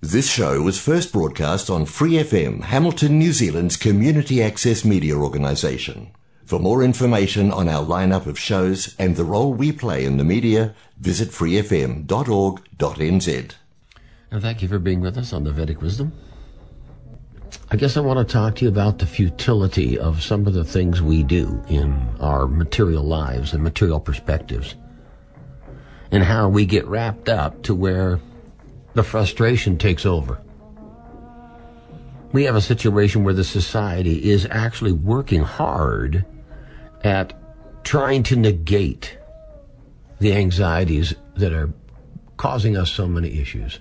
This 0.00 0.30
show 0.30 0.62
was 0.62 0.80
first 0.80 1.12
broadcast 1.12 1.68
on 1.68 1.84
Free 1.84 2.12
FM, 2.12 2.62
Hamilton, 2.62 3.18
New 3.18 3.32
Zealand's 3.32 3.76
community 3.76 4.40
access 4.40 4.84
media 4.84 5.16
organisation. 5.16 6.12
For 6.44 6.60
more 6.60 6.84
information 6.84 7.50
on 7.50 7.68
our 7.68 7.84
lineup 7.84 8.26
of 8.26 8.38
shows 8.38 8.94
and 8.96 9.16
the 9.16 9.24
role 9.24 9.52
we 9.52 9.72
play 9.72 10.04
in 10.04 10.16
the 10.16 10.22
media, 10.22 10.72
visit 11.00 11.30
freefm.org.nz. 11.30 12.06
And 14.30 14.40
thank 14.40 14.62
you 14.62 14.68
for 14.68 14.78
being 14.78 15.00
with 15.00 15.18
us 15.18 15.32
on 15.32 15.42
the 15.42 15.50
Vedic 15.50 15.82
Wisdom. 15.82 16.12
I 17.72 17.76
guess 17.76 17.96
I 17.96 18.00
want 18.00 18.20
to 18.20 18.32
talk 18.32 18.54
to 18.56 18.64
you 18.66 18.70
about 18.70 19.00
the 19.00 19.06
futility 19.06 19.98
of 19.98 20.22
some 20.22 20.46
of 20.46 20.54
the 20.54 20.64
things 20.64 21.02
we 21.02 21.24
do 21.24 21.60
in 21.68 22.08
our 22.20 22.46
material 22.46 23.02
lives 23.02 23.52
and 23.52 23.64
material 23.64 23.98
perspectives. 23.98 24.76
And 26.12 26.22
how 26.22 26.48
we 26.48 26.66
get 26.66 26.86
wrapped 26.86 27.28
up 27.28 27.64
to 27.64 27.74
where 27.74 28.20
the 28.94 29.02
frustration 29.02 29.78
takes 29.78 30.04
over. 30.06 30.40
We 32.32 32.44
have 32.44 32.56
a 32.56 32.60
situation 32.60 33.24
where 33.24 33.34
the 33.34 33.44
society 33.44 34.30
is 34.30 34.46
actually 34.50 34.92
working 34.92 35.42
hard 35.42 36.24
at 37.02 37.32
trying 37.84 38.22
to 38.24 38.36
negate 38.36 39.16
the 40.18 40.34
anxieties 40.34 41.14
that 41.36 41.52
are 41.52 41.70
causing 42.36 42.76
us 42.76 42.90
so 42.90 43.06
many 43.06 43.40
issues. 43.40 43.78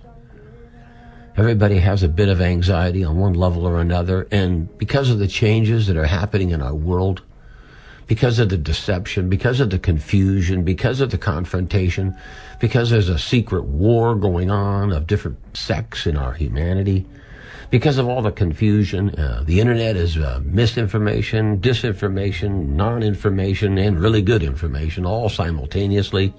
Everybody 1.35 1.77
has 1.79 2.03
a 2.03 2.07
bit 2.07 2.29
of 2.29 2.41
anxiety 2.41 3.03
on 3.03 3.17
one 3.17 3.33
level 3.33 3.67
or 3.67 3.79
another, 3.79 4.27
and 4.31 4.75
because 4.77 5.09
of 5.09 5.19
the 5.19 5.27
changes 5.27 5.87
that 5.87 5.97
are 5.97 6.05
happening 6.05 6.51
in 6.51 6.61
our 6.61 6.73
world, 6.73 7.21
because 8.07 8.39
of 8.39 8.49
the 8.49 8.57
deception, 8.57 9.29
because 9.29 9.59
of 9.59 9.69
the 9.69 9.79
confusion, 9.79 10.63
because 10.63 11.01
of 11.01 11.11
the 11.11 11.17
confrontation, 11.17 12.15
because 12.59 12.89
there's 12.89 13.09
a 13.09 13.19
secret 13.19 13.65
war 13.65 14.15
going 14.15 14.49
on 14.49 14.91
of 14.91 15.07
different 15.07 15.37
sects 15.55 16.07
in 16.07 16.17
our 16.17 16.33
humanity, 16.33 17.05
because 17.69 17.97
of 17.97 18.07
all 18.07 18.21
the 18.21 18.31
confusion, 18.31 19.09
uh, 19.19 19.43
the 19.45 19.59
internet 19.59 19.97
is 19.97 20.17
uh, 20.17 20.39
misinformation, 20.43 21.59
disinformation, 21.59 22.69
non-information, 22.69 23.77
and 23.77 23.99
really 23.99 24.21
good 24.21 24.41
information 24.41 25.05
all 25.05 25.27
simultaneously. 25.27 26.33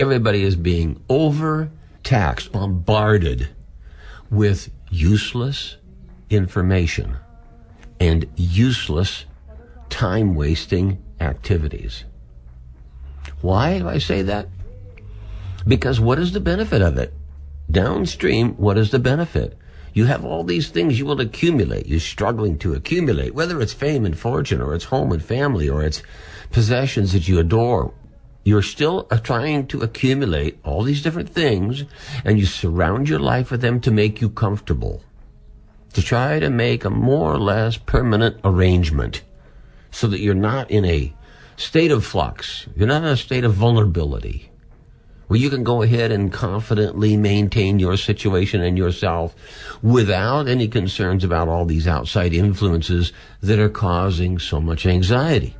Everybody 0.00 0.42
is 0.42 0.56
being 0.56 1.02
overtaxed, 1.10 2.52
bombarded 2.52 3.50
with 4.30 4.70
useless 4.90 5.76
information 6.30 7.16
and 8.00 8.26
useless 8.36 9.26
time 9.92 10.34
wasting 10.34 10.98
activities. 11.20 12.04
Why 13.42 13.78
do 13.78 13.88
I 13.88 13.98
say 13.98 14.22
that? 14.22 14.48
Because 15.68 16.00
what 16.00 16.18
is 16.18 16.32
the 16.32 16.40
benefit 16.40 16.80
of 16.80 16.96
it? 16.96 17.12
Downstream, 17.70 18.54
what 18.54 18.78
is 18.78 18.90
the 18.90 18.98
benefit? 18.98 19.56
You 19.92 20.06
have 20.06 20.24
all 20.24 20.44
these 20.44 20.70
things 20.70 20.98
you 20.98 21.04
will 21.04 21.20
accumulate. 21.20 21.86
You're 21.86 22.00
struggling 22.00 22.58
to 22.60 22.72
accumulate, 22.72 23.34
whether 23.34 23.60
it's 23.60 23.74
fame 23.74 24.06
and 24.06 24.18
fortune 24.18 24.62
or 24.62 24.74
it's 24.74 24.86
home 24.86 25.12
and 25.12 25.22
family 25.22 25.68
or 25.68 25.84
it's 25.84 26.02
possessions 26.50 27.12
that 27.12 27.28
you 27.28 27.38
adore. 27.38 27.92
You're 28.44 28.62
still 28.62 29.04
trying 29.22 29.66
to 29.68 29.82
accumulate 29.82 30.58
all 30.64 30.82
these 30.82 31.02
different 31.02 31.28
things 31.28 31.84
and 32.24 32.40
you 32.40 32.46
surround 32.46 33.10
your 33.10 33.20
life 33.20 33.50
with 33.50 33.60
them 33.60 33.78
to 33.82 33.90
make 33.90 34.22
you 34.22 34.30
comfortable. 34.30 35.02
To 35.92 36.02
try 36.02 36.38
to 36.38 36.48
make 36.48 36.86
a 36.86 36.90
more 36.90 37.34
or 37.34 37.38
less 37.38 37.76
permanent 37.76 38.40
arrangement 38.42 39.20
so 39.92 40.08
that 40.08 40.18
you're 40.18 40.34
not 40.34 40.70
in 40.70 40.84
a 40.84 41.14
state 41.56 41.92
of 41.92 42.04
flux. 42.04 42.66
You're 42.74 42.88
not 42.88 43.02
in 43.02 43.08
a 43.08 43.16
state 43.16 43.44
of 43.44 43.54
vulnerability 43.54 44.50
where 45.32 45.40
you 45.40 45.48
can 45.48 45.64
go 45.64 45.80
ahead 45.80 46.12
and 46.12 46.30
confidently 46.30 47.16
maintain 47.16 47.78
your 47.78 47.96
situation 47.96 48.60
and 48.60 48.76
yourself 48.76 49.34
without 49.80 50.46
any 50.46 50.68
concerns 50.68 51.24
about 51.24 51.48
all 51.48 51.64
these 51.64 51.88
outside 51.88 52.34
influences 52.34 53.14
that 53.40 53.58
are 53.58 53.70
causing 53.70 54.38
so 54.38 54.60
much 54.60 54.84
anxiety. 54.84 55.56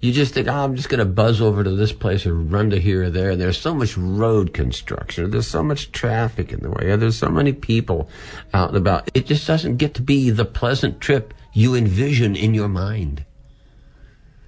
You 0.00 0.12
just 0.12 0.34
think, 0.34 0.46
oh, 0.46 0.52
I'm 0.52 0.76
just 0.76 0.88
going 0.88 1.00
to 1.00 1.04
buzz 1.04 1.40
over 1.40 1.64
to 1.64 1.70
this 1.70 1.92
place 1.92 2.26
or 2.26 2.34
run 2.34 2.70
to 2.70 2.78
here 2.78 3.04
or 3.04 3.10
there. 3.10 3.30
And 3.30 3.40
There's 3.40 3.58
so 3.58 3.74
much 3.74 3.96
road 3.96 4.54
construction. 4.54 5.28
There's 5.32 5.48
so 5.48 5.64
much 5.64 5.90
traffic 5.90 6.52
in 6.52 6.60
the 6.60 6.70
way. 6.70 6.94
There's 6.94 7.18
so 7.18 7.28
many 7.28 7.52
people 7.54 8.08
out 8.54 8.68
and 8.68 8.78
about. 8.78 9.10
It 9.14 9.26
just 9.26 9.48
doesn't 9.48 9.78
get 9.78 9.94
to 9.94 10.02
be 10.02 10.30
the 10.30 10.44
pleasant 10.44 11.00
trip 11.00 11.34
you 11.56 11.74
envision 11.74 12.36
in 12.36 12.52
your 12.52 12.68
mind. 12.68 13.24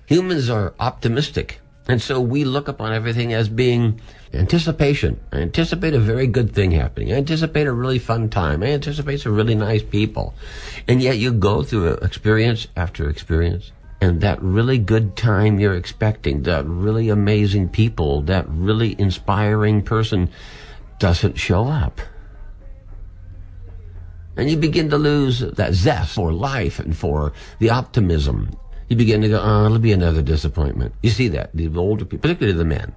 Humans 0.09 0.51
are 0.51 0.75
optimistic. 0.79 1.59
And 1.89 2.03
so 2.03 2.21
we 2.21 2.45
look 2.45 2.69
upon 2.69 2.93
everything 2.93 3.33
as 3.33 3.49
being 3.49 3.99
anticipation. 4.35 5.19
I 5.33 5.39
anticipate 5.39 5.95
a 5.95 5.99
very 5.99 6.27
good 6.27 6.55
thing 6.55 6.73
happening. 6.73 7.11
I 7.11 7.17
anticipate 7.17 7.67
a 7.67 7.73
really 7.73 7.99
fun 7.99 8.29
time. 8.29 8.63
I 8.63 8.67
anticipate 8.67 9.21
some 9.23 9.35
really 9.35 9.55
nice 9.55 9.83
people. 9.83 10.35
And 10.87 11.01
yet 11.01 11.17
you 11.17 11.33
go 11.33 11.63
through 11.63 11.93
experience 11.95 12.69
after 12.77 13.09
experience. 13.09 13.73
And 14.03 14.21
that 14.21 14.43
really 14.43 14.77
good 14.77 15.17
time 15.17 15.59
you're 15.59 15.77
expecting, 15.77 16.43
that 16.43 16.67
really 16.67 17.09
amazing 17.09 17.71
people, 17.71 18.21
that 18.23 18.47
really 18.51 18.95
inspiring 19.01 19.81
person 19.81 20.29
doesn't 20.99 21.39
show 21.39 21.69
up. 21.69 22.03
And 24.39 24.49
you 24.49 24.57
begin 24.57 24.89
to 24.91 24.97
lose 24.97 25.41
that 25.41 25.75
zest 25.75 26.15
for 26.15 26.33
life 26.33 26.79
and 26.79 26.97
for 26.97 27.33
the 27.59 27.71
optimism. 27.71 28.57
You 28.89 28.97
begin 28.97 29.21
to 29.23 29.29
go, 29.29 29.41
oh, 29.43 29.67
it'll 29.67 29.81
be 29.81 29.93
another 29.93 30.23
disappointment. 30.23 30.95
You 31.03 31.11
see 31.11 31.29
that, 31.29 31.51
the 31.53 31.69
older 31.77 32.05
people, 32.05 32.23
particularly 32.23 32.57
the 32.57 32.65
men. 32.65 32.95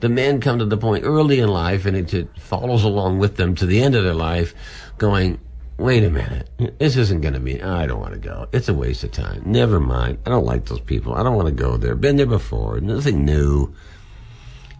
The 0.00 0.08
men 0.08 0.40
come 0.40 0.58
to 0.58 0.64
the 0.64 0.78
point 0.78 1.04
early 1.04 1.38
in 1.38 1.50
life 1.50 1.84
and 1.84 1.96
it 1.96 2.28
follows 2.38 2.82
along 2.82 3.18
with 3.18 3.36
them 3.36 3.54
to 3.56 3.66
the 3.66 3.82
end 3.82 3.94
of 3.94 4.02
their 4.02 4.14
life 4.14 4.54
going, 4.96 5.38
wait 5.76 6.02
a 6.02 6.10
minute, 6.10 6.48
this 6.78 6.96
isn't 6.96 7.20
going 7.20 7.34
to 7.34 7.40
be, 7.40 7.62
I 7.62 7.86
don't 7.86 8.00
want 8.00 8.14
to 8.14 8.18
go. 8.18 8.48
It's 8.52 8.68
a 8.70 8.74
waste 8.74 9.04
of 9.04 9.12
time. 9.12 9.42
Never 9.44 9.80
mind. 9.80 10.18
I 10.24 10.30
don't 10.30 10.46
like 10.46 10.64
those 10.64 10.80
people. 10.80 11.14
I 11.14 11.22
don't 11.22 11.36
want 11.36 11.48
to 11.48 11.54
go 11.54 11.76
there. 11.76 11.94
Been 11.94 12.16
there 12.16 12.24
before. 12.24 12.80
Nothing 12.80 13.26
new. 13.26 13.74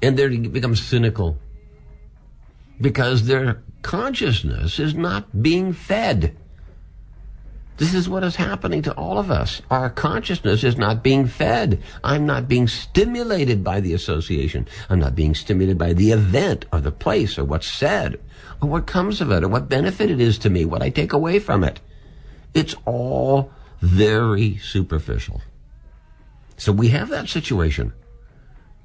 And 0.03 0.17
they 0.17 0.35
become 0.39 0.75
cynical 0.75 1.39
because 2.81 3.27
their 3.27 3.63
consciousness 3.83 4.79
is 4.79 4.95
not 4.95 5.43
being 5.43 5.73
fed. 5.73 6.37
This 7.77 7.95
is 7.95 8.11
what 8.11 8.23
is 8.25 8.37
happening 8.37 8.83
to 8.83 8.93
all 8.93 9.17
of 9.17 9.31
us. 9.31 9.63
Our 9.71 9.89
consciousness 9.89 10.65
is 10.65 10.77
not 10.77 11.03
being 11.03 11.27
fed. 11.27 11.83
I'm 12.05 12.27
not 12.27 12.47
being 12.47 12.69
stimulated 12.69 13.65
by 13.65 13.81
the 13.81 13.95
association. 13.95 14.69
I'm 14.91 14.99
not 14.99 15.15
being 15.15 15.35
stimulated 15.35 15.79
by 15.79 15.95
the 15.95 16.13
event 16.13 16.67
or 16.75 16.81
the 16.81 16.93
place 16.93 17.39
or 17.39 17.45
what's 17.45 17.67
said 17.67 18.21
or 18.61 18.69
what 18.69 18.87
comes 18.87 19.23
of 19.23 19.31
it 19.31 19.43
or 19.43 19.49
what 19.49 19.71
benefit 19.71 20.11
it 20.11 20.21
is 20.21 20.37
to 20.41 20.51
me, 20.51 20.67
what 20.67 20.83
I 20.83 20.91
take 20.91 21.15
away 21.15 21.39
from 21.39 21.65
it. 21.65 21.81
It's 22.53 22.75
all 22.85 23.51
very 23.81 24.59
superficial. 24.59 25.41
So 26.59 26.73
we 26.73 26.89
have 26.89 27.09
that 27.09 27.31
situation 27.31 27.95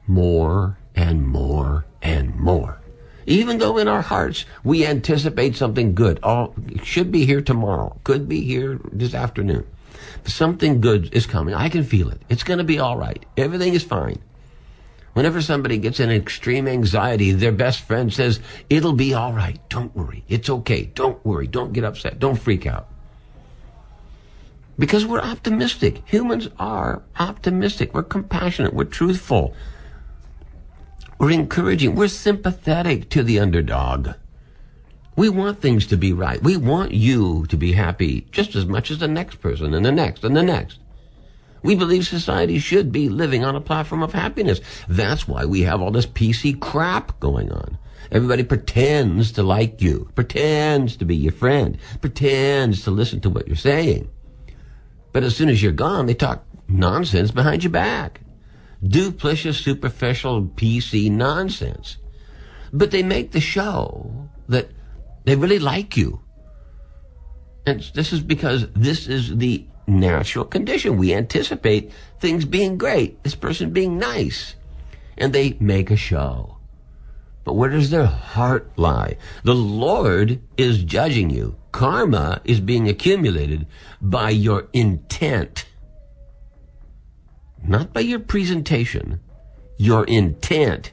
more 0.07 0.77
and 0.95 1.27
more 1.27 1.85
and 2.01 2.33
more. 2.35 2.79
Even 3.25 3.58
though 3.58 3.78
in 3.78 3.88
our 3.88 4.02
hearts 4.02 4.46
we 4.63 4.86
anticipate 4.86 5.56
something 5.56 5.96
good. 5.96 6.19
all 6.22 6.53
should 6.84 7.12
be 7.12 7.25
here 7.25 7.41
tomorrow. 7.41 8.00
Could 8.03 8.28
be 8.30 8.41
here 8.41 8.80
this 8.91 9.13
afternoon. 9.13 9.66
Something 10.25 10.81
good 10.81 11.13
is 11.13 11.25
coming. 11.25 11.53
I 11.53 11.69
can 11.69 11.84
feel 11.84 12.09
it. 12.09 12.22
It's 12.30 12.44
going 12.44 12.58
to 12.58 12.63
be 12.63 12.80
all 12.80 12.97
right. 12.97 13.24
Everything 13.38 13.74
is 13.74 13.84
fine. 13.84 14.22
Whenever 15.13 15.41
somebody 15.41 15.78
gets 15.78 16.00
in 16.00 16.12
extreme 16.12 16.68
anxiety, 16.68 17.31
their 17.31 17.52
best 17.53 17.81
friend 17.81 18.12
says, 18.12 18.41
it'll 18.69 18.94
be 18.94 19.13
all 19.13 19.31
right. 19.31 19.59
Don't 19.69 19.96
worry. 19.96 20.25
It's 20.28 20.50
okay. 20.50 20.92
Don't 20.94 21.24
worry. 21.25 21.47
Don't 21.47 21.72
get 21.72 21.86
upset. 21.86 22.19
Don't 22.19 22.36
freak 22.36 22.66
out. 22.66 22.90
Because 24.78 25.06
we're 25.06 25.22
optimistic. 25.22 26.02
Humans 26.06 26.50
are 26.59 27.02
optimistic. 27.18 27.94
We're 27.94 28.03
compassionate. 28.03 28.74
We're 28.74 28.84
truthful. 28.84 29.53
We're 31.17 31.31
encouraging. 31.31 31.95
We're 31.95 32.09
sympathetic 32.09 33.09
to 33.11 33.23
the 33.23 33.39
underdog. 33.39 34.09
We 35.15 35.29
want 35.29 35.61
things 35.61 35.87
to 35.87 35.97
be 35.97 36.12
right. 36.12 36.44
We 36.44 36.57
want 36.57 36.91
you 36.91 37.45
to 37.47 37.56
be 37.56 37.71
happy 37.71 38.27
just 38.31 38.53
as 38.56 38.65
much 38.65 38.91
as 38.91 39.00
the 39.00 39.07
next 39.07 39.39
person 39.39 39.73
and 39.73 39.85
the 39.85 39.91
next 39.94 40.25
and 40.25 40.35
the 40.35 40.44
next. 40.44 40.79
We 41.63 41.73
believe 41.73 42.06
society 42.06 42.59
should 42.59 42.91
be 42.91 43.07
living 43.07 43.45
on 43.45 43.56
a 43.56 43.62
platform 43.62 44.03
of 44.03 44.12
happiness. 44.12 44.59
That's 44.89 45.27
why 45.27 45.45
we 45.45 45.62
have 45.62 45.81
all 45.81 45.89
this 45.89 46.06
PC 46.06 46.59
crap 46.59 47.18
going 47.21 47.51
on. 47.51 47.77
Everybody 48.11 48.44
pretends 48.44 49.31
to 49.31 49.44
like 49.44 49.81
you, 49.81 50.09
pretends 50.15 50.97
to 50.97 51.06
be 51.06 51.15
your 51.15 51.31
friend, 51.31 51.77
pretends 52.01 52.83
to 52.83 52.91
listen 52.91 53.21
to 53.21 53.29
what 53.29 53.47
you're 53.47 53.56
saying. 53.56 54.09
But 55.13 55.23
as 55.23 55.35
soon 55.35 55.47
as 55.47 55.63
you're 55.63 55.71
gone, 55.71 56.06
they 56.06 56.13
talk 56.13 56.44
nonsense 56.68 57.31
behind 57.31 57.63
your 57.63 57.71
back 57.71 58.19
duplicitous, 58.87 59.63
superficial, 59.63 60.43
PC 60.43 61.11
nonsense. 61.11 61.97
But 62.71 62.91
they 62.91 63.03
make 63.03 63.31
the 63.31 63.39
show 63.39 64.29
that 64.47 64.69
they 65.23 65.35
really 65.35 65.59
like 65.59 65.97
you. 65.97 66.21
And 67.65 67.81
this 67.93 68.13
is 68.13 68.21
because 68.21 68.67
this 68.73 69.07
is 69.07 69.37
the 69.37 69.65
natural 69.87 70.45
condition. 70.45 70.97
We 70.97 71.13
anticipate 71.13 71.91
things 72.19 72.45
being 72.45 72.77
great, 72.77 73.23
this 73.23 73.35
person 73.35 73.71
being 73.71 73.97
nice. 73.97 74.55
And 75.17 75.33
they 75.33 75.57
make 75.59 75.89
a 75.89 75.95
show. 75.95 76.57
But 77.43 77.53
where 77.53 77.69
does 77.69 77.91
their 77.91 78.05
heart 78.05 78.71
lie? 78.75 79.17
The 79.43 79.55
Lord 79.55 80.41
is 80.57 80.83
judging 80.83 81.29
you. 81.29 81.55
Karma 81.71 82.41
is 82.43 82.59
being 82.59 82.89
accumulated 82.89 83.67
by 84.01 84.31
your 84.31 84.67
intent. 84.73 85.65
Not 87.67 87.94
by 87.94 88.01
your 88.01 88.19
presentation. 88.19 89.19
Your 89.77 90.03
intent. 90.06 90.91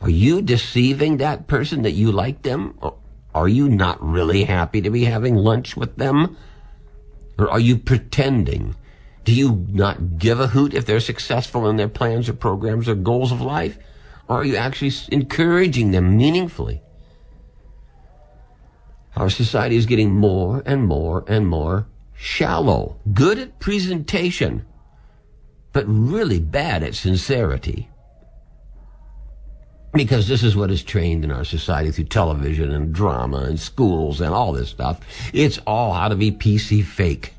Are 0.00 0.10
you 0.10 0.42
deceiving 0.42 1.16
that 1.16 1.46
person 1.46 1.82
that 1.82 1.92
you 1.92 2.12
like 2.12 2.42
them? 2.42 2.78
Or 2.80 2.96
are 3.34 3.48
you 3.48 3.68
not 3.68 4.02
really 4.02 4.44
happy 4.44 4.80
to 4.82 4.90
be 4.90 5.04
having 5.04 5.34
lunch 5.34 5.76
with 5.76 5.96
them? 5.96 6.36
Or 7.38 7.50
are 7.50 7.60
you 7.60 7.76
pretending? 7.76 8.76
Do 9.24 9.34
you 9.34 9.66
not 9.68 10.18
give 10.18 10.38
a 10.38 10.46
hoot 10.46 10.72
if 10.72 10.86
they're 10.86 11.00
successful 11.00 11.68
in 11.68 11.76
their 11.76 11.88
plans 11.88 12.28
or 12.28 12.34
programs 12.34 12.88
or 12.88 12.94
goals 12.94 13.32
of 13.32 13.40
life? 13.40 13.78
Or 14.28 14.38
are 14.38 14.44
you 14.44 14.56
actually 14.56 14.92
encouraging 15.10 15.90
them 15.90 16.16
meaningfully? 16.16 16.82
Our 19.16 19.30
society 19.30 19.76
is 19.76 19.86
getting 19.86 20.14
more 20.14 20.62
and 20.66 20.86
more 20.86 21.24
and 21.26 21.48
more 21.48 21.86
shallow, 22.14 22.96
good 23.12 23.38
at 23.38 23.58
presentation, 23.58 24.64
but 25.76 25.84
really 25.88 26.40
bad 26.40 26.82
at 26.82 26.94
sincerity. 26.94 27.86
Because 29.92 30.26
this 30.26 30.42
is 30.42 30.56
what 30.56 30.70
is 30.70 30.82
trained 30.82 31.22
in 31.22 31.30
our 31.30 31.44
society 31.44 31.90
through 31.90 32.04
television 32.04 32.72
and 32.72 32.94
drama 32.94 33.40
and 33.40 33.60
schools 33.60 34.22
and 34.22 34.32
all 34.32 34.52
this 34.52 34.70
stuff. 34.70 35.00
It's 35.34 35.58
all 35.66 35.92
how 35.92 36.08
to 36.08 36.16
be 36.16 36.32
PC 36.32 36.82
fake. 36.82 37.34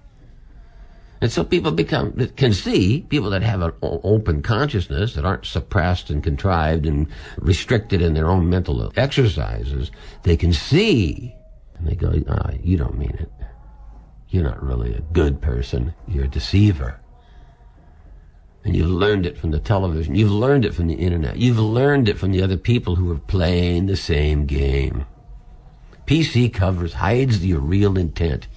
And 1.19 1.31
so 1.31 1.43
people 1.43 1.71
become, 1.71 2.13
can 2.35 2.53
see, 2.53 3.07
people 3.09 3.31
that 3.31 3.41
have 3.41 3.63
an 3.63 3.73
open 3.81 4.43
consciousness, 4.43 5.15
that 5.15 5.25
aren't 5.25 5.47
suppressed 5.47 6.11
and 6.11 6.23
contrived 6.23 6.85
and 6.85 7.07
restricted 7.39 8.03
in 8.03 8.13
their 8.13 8.29
own 8.29 8.51
mental 8.51 8.93
exercises, 8.95 9.89
they 10.21 10.37
can 10.37 10.53
see, 10.53 11.33
and 11.79 11.87
they 11.87 11.95
go, 11.95 12.13
ah, 12.29 12.51
you 12.61 12.77
don't 12.77 12.99
mean 12.99 13.17
it. 13.19 13.31
You're 14.29 14.43
not 14.43 14.61
really 14.61 14.93
a 14.93 15.01
good 15.11 15.41
person. 15.41 15.95
You're 16.07 16.25
a 16.25 16.27
deceiver. 16.27 16.99
And 18.63 18.75
you've 18.75 18.89
learned 18.89 19.25
it 19.25 19.37
from 19.37 19.51
the 19.51 19.59
television. 19.59 20.15
You've 20.15 20.31
learned 20.31 20.65
it 20.65 20.73
from 20.73 20.87
the 20.87 20.95
internet. 20.95 21.37
You've 21.37 21.59
learned 21.59 22.09
it 22.09 22.17
from 22.17 22.31
the 22.31 22.41
other 22.41 22.57
people 22.57 22.95
who 22.95 23.11
are 23.11 23.19
playing 23.19 23.85
the 23.85 23.95
same 23.95 24.45
game. 24.45 25.05
PC 26.05 26.53
covers, 26.53 26.93
hides 26.93 27.45
your 27.45 27.59
real 27.59 27.97
intent. 27.97 28.47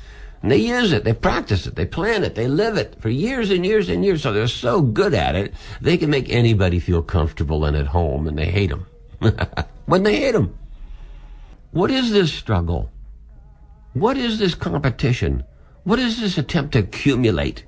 And 0.42 0.50
they 0.50 0.56
use 0.56 0.92
it, 0.92 1.04
they 1.04 1.12
practice 1.12 1.66
it, 1.66 1.74
they 1.74 1.84
plan 1.84 2.24
it, 2.24 2.34
they 2.34 2.48
live 2.48 2.78
it 2.78 2.96
for 3.00 3.10
years 3.10 3.50
and 3.50 3.66
years 3.66 3.88
and 3.90 4.04
years. 4.04 4.22
So 4.22 4.32
they're 4.32 4.48
so 4.48 4.80
good 4.80 5.12
at 5.12 5.34
it, 5.34 5.52
they 5.80 5.98
can 5.98 6.08
make 6.08 6.30
anybody 6.30 6.80
feel 6.80 7.02
comfortable 7.02 7.64
and 7.64 7.76
at 7.76 7.88
home, 7.88 8.26
and 8.26 8.38
they 8.38 8.46
hate 8.46 8.70
them. 8.70 8.86
when 9.86 10.02
they 10.02 10.16
hate 10.16 10.32
them. 10.32 10.56
What 11.72 11.90
is 11.90 12.10
this 12.10 12.32
struggle? 12.32 12.90
What 13.92 14.16
is 14.16 14.38
this 14.38 14.54
competition? 14.54 15.44
What 15.84 15.98
is 15.98 16.20
this 16.20 16.38
attempt 16.38 16.72
to 16.72 16.78
accumulate? 16.78 17.64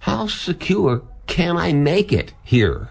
How 0.00 0.26
secure 0.26 1.02
can 1.26 1.56
I 1.56 1.72
make 1.72 2.12
it 2.12 2.34
here? 2.42 2.90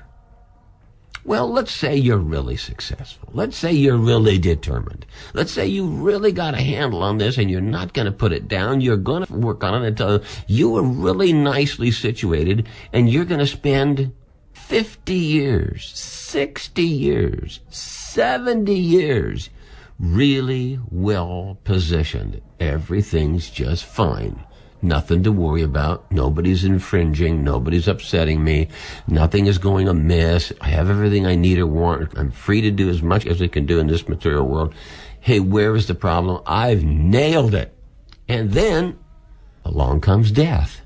Well, 1.26 1.52
let's 1.52 1.72
say 1.72 1.96
you're 1.96 2.18
really 2.20 2.56
successful. 2.56 3.30
Let's 3.34 3.58
say 3.58 3.72
you're 3.72 3.98
really 3.98 4.38
determined. 4.38 5.08
Let's 5.34 5.52
say 5.52 5.66
you 5.66 5.88
really 5.88 6.32
got 6.32 6.54
a 6.54 6.62
handle 6.62 7.02
on 7.02 7.18
this 7.18 7.40
and 7.40 7.50
you're 7.50 7.62
not 7.62 7.94
going 7.94 8.06
to 8.06 8.12
put 8.12 8.32
it 8.32 8.48
down. 8.48 8.82
You're 8.82 8.96
going 8.96 9.26
to 9.26 9.34
work 9.34 9.64
on 9.64 9.84
it 9.84 9.88
until 9.88 10.22
you 10.46 10.78
are 10.78 10.84
really 10.84 11.34
nicely 11.34 11.90
situated 11.90 12.68
and 12.94 13.10
you're 13.10 13.26
going 13.26 13.40
to 13.40 13.48
spend 13.48 14.14
50 14.54 15.16
years, 15.16 15.92
60 15.96 16.84
years, 16.84 17.60
70 17.70 18.74
years 18.74 19.50
really 20.00 20.80
well 20.92 21.58
positioned. 21.64 22.42
Everything's 22.60 23.50
just 23.50 23.84
fine. 23.84 24.46
Nothing 24.86 25.24
to 25.24 25.32
worry 25.32 25.64
about. 25.64 26.12
Nobody's 26.12 26.64
infringing. 26.64 27.44
Nobody's 27.44 27.88
upsetting 27.88 28.44
me. 28.44 28.68
Nothing 29.08 29.48
is 29.48 29.58
going 29.58 29.88
amiss. 29.88 30.54
I 30.62 30.68
have 30.68 30.92
everything 30.92 31.26
I 31.26 31.34
need 31.34 31.58
or 31.58 31.66
want. 31.66 32.16
I'm 32.16 32.30
free 32.30 32.62
to 32.62 32.70
do 32.70 32.88
as 32.88 33.02
much 33.02 33.26
as 33.26 33.42
I 33.42 33.48
can 33.48 33.66
do 33.66 33.80
in 33.80 33.88
this 33.88 34.08
material 34.08 34.48
world. 34.48 34.76
Hey, 35.20 35.40
where 35.40 35.76
is 35.76 35.88
the 35.88 35.96
problem? 35.96 36.44
I've 36.46 36.84
nailed 36.84 37.56
it. 37.56 37.76
And 38.28 38.52
then 38.52 39.00
along 39.64 40.02
comes 40.02 40.32
death. 40.32 40.82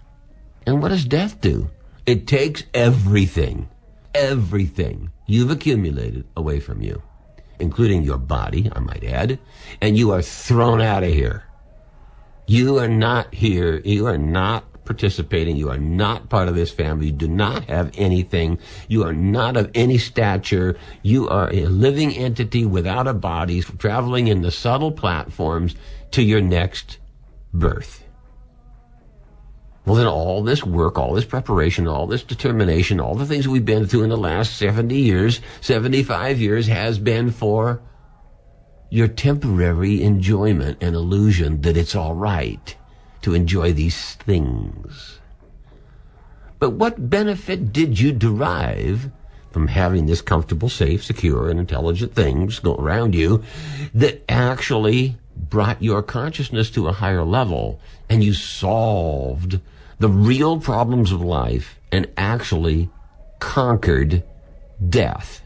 And 0.66 0.82
what 0.82 0.90
does 0.90 1.04
death 1.04 1.42
do? 1.42 1.70
It 2.06 2.26
takes 2.26 2.64
everything, 2.74 3.68
everything 4.16 5.12
you've 5.28 5.52
accumulated 5.52 6.26
away 6.38 6.62
from 6.62 6.82
you, 6.82 7.04
including 7.60 8.04
your 8.04 8.18
body, 8.18 8.72
I 8.74 8.80
might 8.80 9.04
add, 9.04 9.40
and 9.82 9.98
you 9.98 10.12
are 10.12 10.22
thrown 10.22 10.80
out 10.80 11.04
of 11.04 11.10
here. 11.10 11.44
You 12.50 12.80
are 12.80 12.88
not 12.88 13.32
here. 13.32 13.80
You 13.86 14.08
are 14.08 14.18
not 14.18 14.84
participating. 14.84 15.56
You 15.56 15.70
are 15.70 15.78
not 15.78 16.30
part 16.30 16.48
of 16.48 16.56
this 16.56 16.72
family. 16.72 17.06
You 17.06 17.12
do 17.12 17.28
not 17.28 17.66
have 17.66 17.92
anything. 17.94 18.58
You 18.88 19.04
are 19.04 19.14
not 19.14 19.56
of 19.56 19.70
any 19.76 20.00
stature. 20.00 20.76
You 21.04 21.30
are 21.30 21.54
a 21.54 21.68
living 21.68 22.12
entity 22.12 22.66
without 22.66 23.08
a 23.08 23.14
body, 23.14 23.62
traveling 23.62 24.30
in 24.30 24.42
the 24.42 24.50
subtle 24.50 24.92
platforms 24.92 25.76
to 26.10 26.24
your 26.24 26.42
next 26.42 26.98
birth. 27.54 28.04
Well, 29.86 29.98
then 29.98 30.08
all 30.08 30.42
this 30.42 30.64
work, 30.64 30.98
all 30.98 31.14
this 31.14 31.26
preparation, 31.26 31.88
all 31.88 32.08
this 32.08 32.24
determination, 32.24 33.00
all 33.00 33.14
the 33.14 33.28
things 33.28 33.48
we've 33.48 33.64
been 33.64 33.86
through 33.86 34.06
in 34.06 34.10
the 34.10 34.18
last 34.18 34.58
70 34.58 34.96
years, 34.96 35.40
75 35.62 36.42
years 36.42 36.66
has 36.66 36.98
been 36.98 37.30
for 37.30 37.84
your 38.90 39.08
temporary 39.08 40.02
enjoyment 40.02 40.78
and 40.82 40.96
illusion 40.96 41.62
that 41.62 41.78
it's 41.78 41.96
all 41.96 42.16
right 42.16 42.76
to 43.22 43.34
enjoy 43.34 43.72
these 43.72 44.16
things. 44.16 45.20
But 46.58 46.72
what 46.72 47.10
benefit 47.10 47.72
did 47.72 48.00
you 48.00 48.12
derive 48.12 49.12
from 49.52 49.68
having 49.68 50.06
this 50.06 50.22
comfortable, 50.22 50.70
safe, 50.70 51.04
secure, 51.04 51.50
and 51.50 51.60
intelligent 51.60 52.14
things 52.14 52.60
go 52.60 52.76
around 52.76 53.16
you 53.16 53.44
that 53.94 54.24
actually 54.30 55.18
brought 55.36 55.82
your 55.82 56.04
consciousness 56.04 56.70
to 56.72 56.88
a 56.88 56.94
higher 56.94 57.24
level 57.24 57.80
and 58.10 58.24
you 58.24 58.34
solved 58.34 59.60
the 60.00 60.10
real 60.10 60.60
problems 60.60 61.12
of 61.12 61.22
life 61.22 61.80
and 61.92 62.08
actually 62.18 62.90
conquered 63.40 64.24
death? 64.88 65.42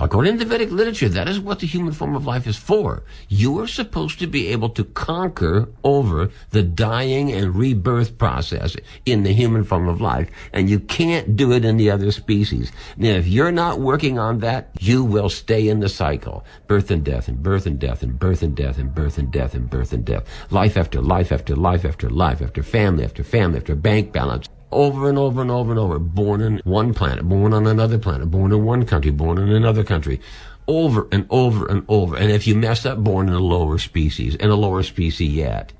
According 0.00 0.40
to 0.40 0.44
Vedic 0.44 0.72
literature, 0.72 1.08
that 1.08 1.28
is 1.28 1.38
what 1.38 1.60
the 1.60 1.68
human 1.68 1.92
form 1.92 2.16
of 2.16 2.26
life 2.26 2.48
is 2.48 2.56
for. 2.56 3.04
You 3.28 3.60
are 3.60 3.68
supposed 3.68 4.18
to 4.18 4.26
be 4.26 4.48
able 4.48 4.70
to 4.70 4.82
conquer 4.82 5.68
over 5.84 6.30
the 6.50 6.64
dying 6.64 7.30
and 7.30 7.54
rebirth 7.54 8.18
process 8.18 8.76
in 9.06 9.22
the 9.22 9.32
human 9.32 9.62
form 9.62 9.88
of 9.88 10.00
life, 10.00 10.28
and 10.52 10.68
you 10.68 10.80
can't 10.80 11.36
do 11.36 11.52
it 11.52 11.64
in 11.64 11.76
the 11.76 11.92
other 11.92 12.10
species. 12.10 12.72
Now, 12.96 13.10
if 13.10 13.28
you're 13.28 13.52
not 13.52 13.78
working 13.78 14.18
on 14.18 14.40
that, 14.40 14.70
you 14.80 15.04
will 15.04 15.28
stay 15.28 15.68
in 15.68 15.78
the 15.78 15.88
cycle. 15.88 16.44
Birth 16.66 16.90
and 16.90 17.04
death, 17.04 17.28
and 17.28 17.40
birth 17.40 17.64
and 17.64 17.78
death, 17.78 18.02
and 18.02 18.18
birth 18.18 18.42
and 18.42 18.56
death, 18.56 18.78
and 18.78 18.92
birth 18.92 19.16
and 19.16 19.30
death, 19.30 19.54
and 19.54 19.70
birth 19.70 19.92
and 19.92 20.04
death. 20.04 20.24
Life 20.50 20.76
after 20.76 21.00
life 21.00 21.30
after 21.30 21.54
life 21.54 21.84
after 21.84 22.10
life 22.10 22.42
after 22.42 22.64
family 22.64 23.04
after 23.04 23.22
family 23.22 23.58
after 23.58 23.76
bank 23.76 24.10
balance 24.12 24.48
over 24.72 25.08
and 25.08 25.18
over 25.18 25.42
and 25.42 25.50
over 25.50 25.70
and 25.70 25.78
over. 25.78 25.98
Born 25.98 26.40
in 26.40 26.60
one 26.64 26.94
planet, 26.94 27.28
born 27.28 27.52
on 27.52 27.66
another 27.66 27.98
planet, 27.98 28.30
born 28.30 28.52
in 28.52 28.64
one 28.64 28.86
country, 28.86 29.10
born 29.10 29.38
in 29.38 29.50
another 29.50 29.84
country. 29.84 30.20
Over 30.66 31.08
and 31.12 31.26
over 31.30 31.66
and 31.66 31.84
over. 31.88 32.16
And 32.16 32.30
if 32.30 32.46
you 32.46 32.54
mess 32.54 32.86
up, 32.86 32.98
born 32.98 33.28
in 33.28 33.34
a 33.34 33.40
lower 33.40 33.78
species, 33.78 34.34
in 34.34 34.50
a 34.50 34.54
lower 34.54 34.82
species 34.82 35.34
yet. 35.34 35.72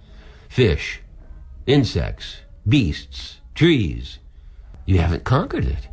Fish, 0.48 1.00
insects, 1.66 2.36
beasts, 2.68 3.40
trees. 3.54 4.18
You 4.86 4.98
haven't 4.98 5.24
conquered 5.24 5.64
it. 5.64 5.88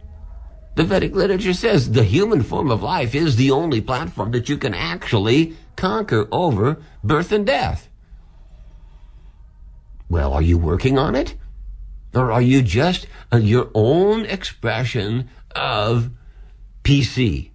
The 0.75 0.83
Vedic 0.83 1.13
literature 1.13 1.53
says 1.53 1.91
the 1.91 2.03
human 2.03 2.43
form 2.43 2.71
of 2.71 2.81
life 2.81 3.13
is 3.13 3.35
the 3.35 3.51
only 3.51 3.81
platform 3.81 4.31
that 4.31 4.49
you 4.49 4.57
can 4.57 4.73
actually 4.73 5.55
conquer 5.75 6.27
over 6.31 6.77
birth 7.03 7.31
and 7.31 7.45
death. 7.45 7.89
Well, 10.09 10.33
are 10.33 10.41
you 10.41 10.57
working 10.57 10.97
on 10.97 11.15
it? 11.15 11.35
Or 12.13 12.31
are 12.31 12.41
you 12.41 12.61
just 12.61 13.07
uh, 13.31 13.37
your 13.37 13.69
own 13.73 14.25
expression 14.25 15.29
of 15.55 16.09
PC? 16.83 17.51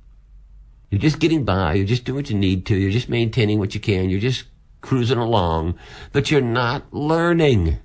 You're 0.90 1.00
just 1.00 1.18
getting 1.18 1.44
by. 1.44 1.74
You're 1.74 1.86
just 1.86 2.04
doing 2.04 2.16
what 2.16 2.30
you 2.30 2.38
need 2.38 2.64
to. 2.66 2.76
You're 2.76 2.90
just 2.90 3.08
maintaining 3.08 3.58
what 3.58 3.74
you 3.74 3.80
can. 3.80 4.08
You're 4.08 4.20
just 4.20 4.44
cruising 4.80 5.18
along, 5.18 5.78
but 6.12 6.30
you're 6.30 6.40
not 6.40 6.92
learning. 6.94 7.78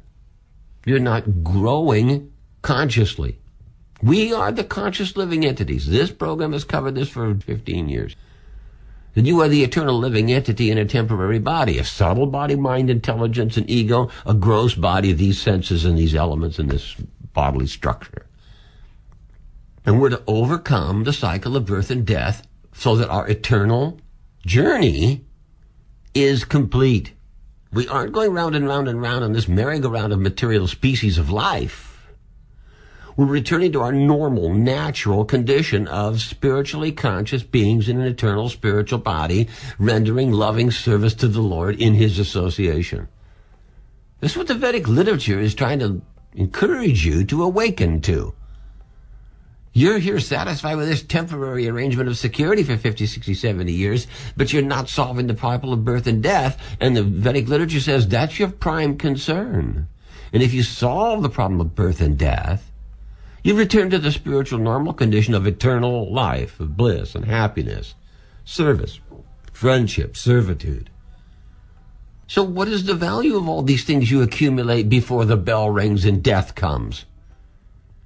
You're 0.85 0.99
not 0.99 1.43
growing 1.43 2.31
consciously. 2.61 3.39
We 4.01 4.33
are 4.33 4.51
the 4.51 4.63
conscious 4.63 5.17
living 5.17 5.45
entities. 5.45 5.87
This 5.87 6.11
program 6.11 6.53
has 6.53 6.63
covered 6.63 6.95
this 6.95 7.09
for 7.09 7.35
15 7.35 7.89
years 7.89 8.15
that 9.13 9.25
you 9.25 9.41
are 9.41 9.47
the 9.47 9.63
eternal 9.63 9.97
living 9.97 10.31
entity 10.31 10.71
in 10.71 10.77
a 10.77 10.85
temporary 10.85 11.39
body, 11.39 11.77
a 11.77 11.83
subtle 11.83 12.27
body, 12.27 12.55
mind, 12.55 12.89
intelligence, 12.89 13.57
and 13.57 13.69
ego, 13.69 14.09
a 14.25 14.33
gross 14.33 14.73
body, 14.73 15.11
of 15.11 15.17
these 15.17 15.41
senses 15.41 15.85
and 15.85 15.97
these 15.97 16.15
elements 16.15 16.59
in 16.59 16.67
this 16.67 16.95
bodily 17.33 17.67
structure. 17.67 18.25
And 19.85 19.99
we're 19.99 20.09
to 20.09 20.23
overcome 20.27 21.03
the 21.03 21.13
cycle 21.13 21.57
of 21.57 21.65
birth 21.65 21.89
and 21.89 22.05
death 22.05 22.47
so 22.73 22.95
that 22.95 23.09
our 23.09 23.27
eternal 23.27 23.99
journey 24.45 25.25
is 26.13 26.45
complete. 26.45 27.13
We 27.73 27.87
aren't 27.87 28.13
going 28.13 28.31
round 28.31 28.55
and 28.55 28.67
round 28.67 28.87
and 28.87 29.01
round 29.01 29.23
on 29.23 29.33
this 29.33 29.47
merry-go-round 29.47 30.13
of 30.13 30.19
material 30.19 30.67
species 30.67 31.17
of 31.17 31.29
life. 31.29 31.90
We're 33.17 33.25
returning 33.25 33.71
to 33.73 33.81
our 33.81 33.91
normal, 33.91 34.53
natural 34.53 35.25
condition 35.25 35.87
of 35.87 36.21
spiritually 36.21 36.91
conscious 36.91 37.43
beings 37.43 37.89
in 37.89 37.99
an 37.99 38.07
eternal 38.07 38.49
spiritual 38.49 38.99
body, 38.99 39.49
rendering 39.77 40.31
loving 40.31 40.71
service 40.71 41.13
to 41.15 41.27
the 41.27 41.41
Lord 41.41 41.81
in 41.81 41.93
His 41.93 42.19
association. 42.19 43.07
This 44.19 44.31
is 44.31 44.37
what 44.37 44.47
the 44.47 44.55
Vedic 44.55 44.87
literature 44.87 45.39
is 45.39 45.55
trying 45.55 45.79
to 45.79 46.01
encourage 46.33 47.05
you 47.05 47.23
to 47.25 47.43
awaken 47.43 48.01
to. 48.01 48.33
You're 49.73 49.99
here 49.99 50.19
satisfied 50.19 50.75
with 50.75 50.89
this 50.89 51.01
temporary 51.01 51.67
arrangement 51.67 52.09
of 52.09 52.17
security 52.17 52.61
for 52.63 52.75
50, 52.75 53.05
60, 53.05 53.33
70 53.33 53.71
years, 53.71 54.07
but 54.35 54.51
you're 54.51 54.61
not 54.61 54.89
solving 54.89 55.27
the 55.27 55.33
problem 55.33 55.71
of 55.71 55.85
birth 55.85 56.07
and 56.07 56.21
death, 56.21 56.61
and 56.79 56.95
the 56.95 57.03
Vedic 57.03 57.47
literature 57.47 57.79
says 57.79 58.07
that's 58.07 58.37
your 58.37 58.49
prime 58.49 58.97
concern. 58.97 59.87
And 60.33 60.43
if 60.43 60.53
you 60.53 60.63
solve 60.63 61.23
the 61.23 61.29
problem 61.29 61.61
of 61.61 61.73
birth 61.73 62.01
and 62.01 62.17
death, 62.17 62.70
you 63.43 63.55
return 63.55 63.89
to 63.89 63.99
the 63.99 64.11
spiritual 64.11 64.59
normal 64.59 64.93
condition 64.93 65.33
of 65.33 65.47
eternal 65.47 66.11
life, 66.11 66.59
of 66.59 66.77
bliss 66.77 67.15
and 67.15 67.25
happiness, 67.25 67.95
service, 68.45 68.99
friendship, 69.51 70.15
servitude. 70.15 70.89
So 72.27 72.43
what 72.43 72.67
is 72.67 72.85
the 72.85 72.93
value 72.93 73.35
of 73.35 73.49
all 73.49 73.61
these 73.61 73.83
things 73.83 74.09
you 74.09 74.21
accumulate 74.21 74.89
before 74.89 75.25
the 75.25 75.37
bell 75.37 75.69
rings 75.69 76.05
and 76.05 76.23
death 76.23 76.55
comes? 76.55 77.05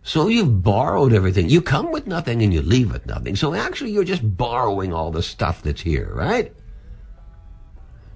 So 0.04 0.28
you've 0.28 0.64
borrowed 0.64 1.14
everything. 1.14 1.50
You 1.50 1.62
come 1.62 1.92
with 1.92 2.08
nothing 2.08 2.42
and 2.42 2.54
you 2.54 2.62
leave 2.62 2.92
with 2.92 3.06
nothing. 3.06 3.36
So 3.36 3.54
actually 3.54 3.92
you're 3.92 4.04
just 4.04 4.38
borrowing 4.38 4.94
all 4.94 5.12
the 5.12 5.24
stuff 5.24 5.62
that's 5.64 5.82
here, 5.82 6.12
right? 6.14 6.54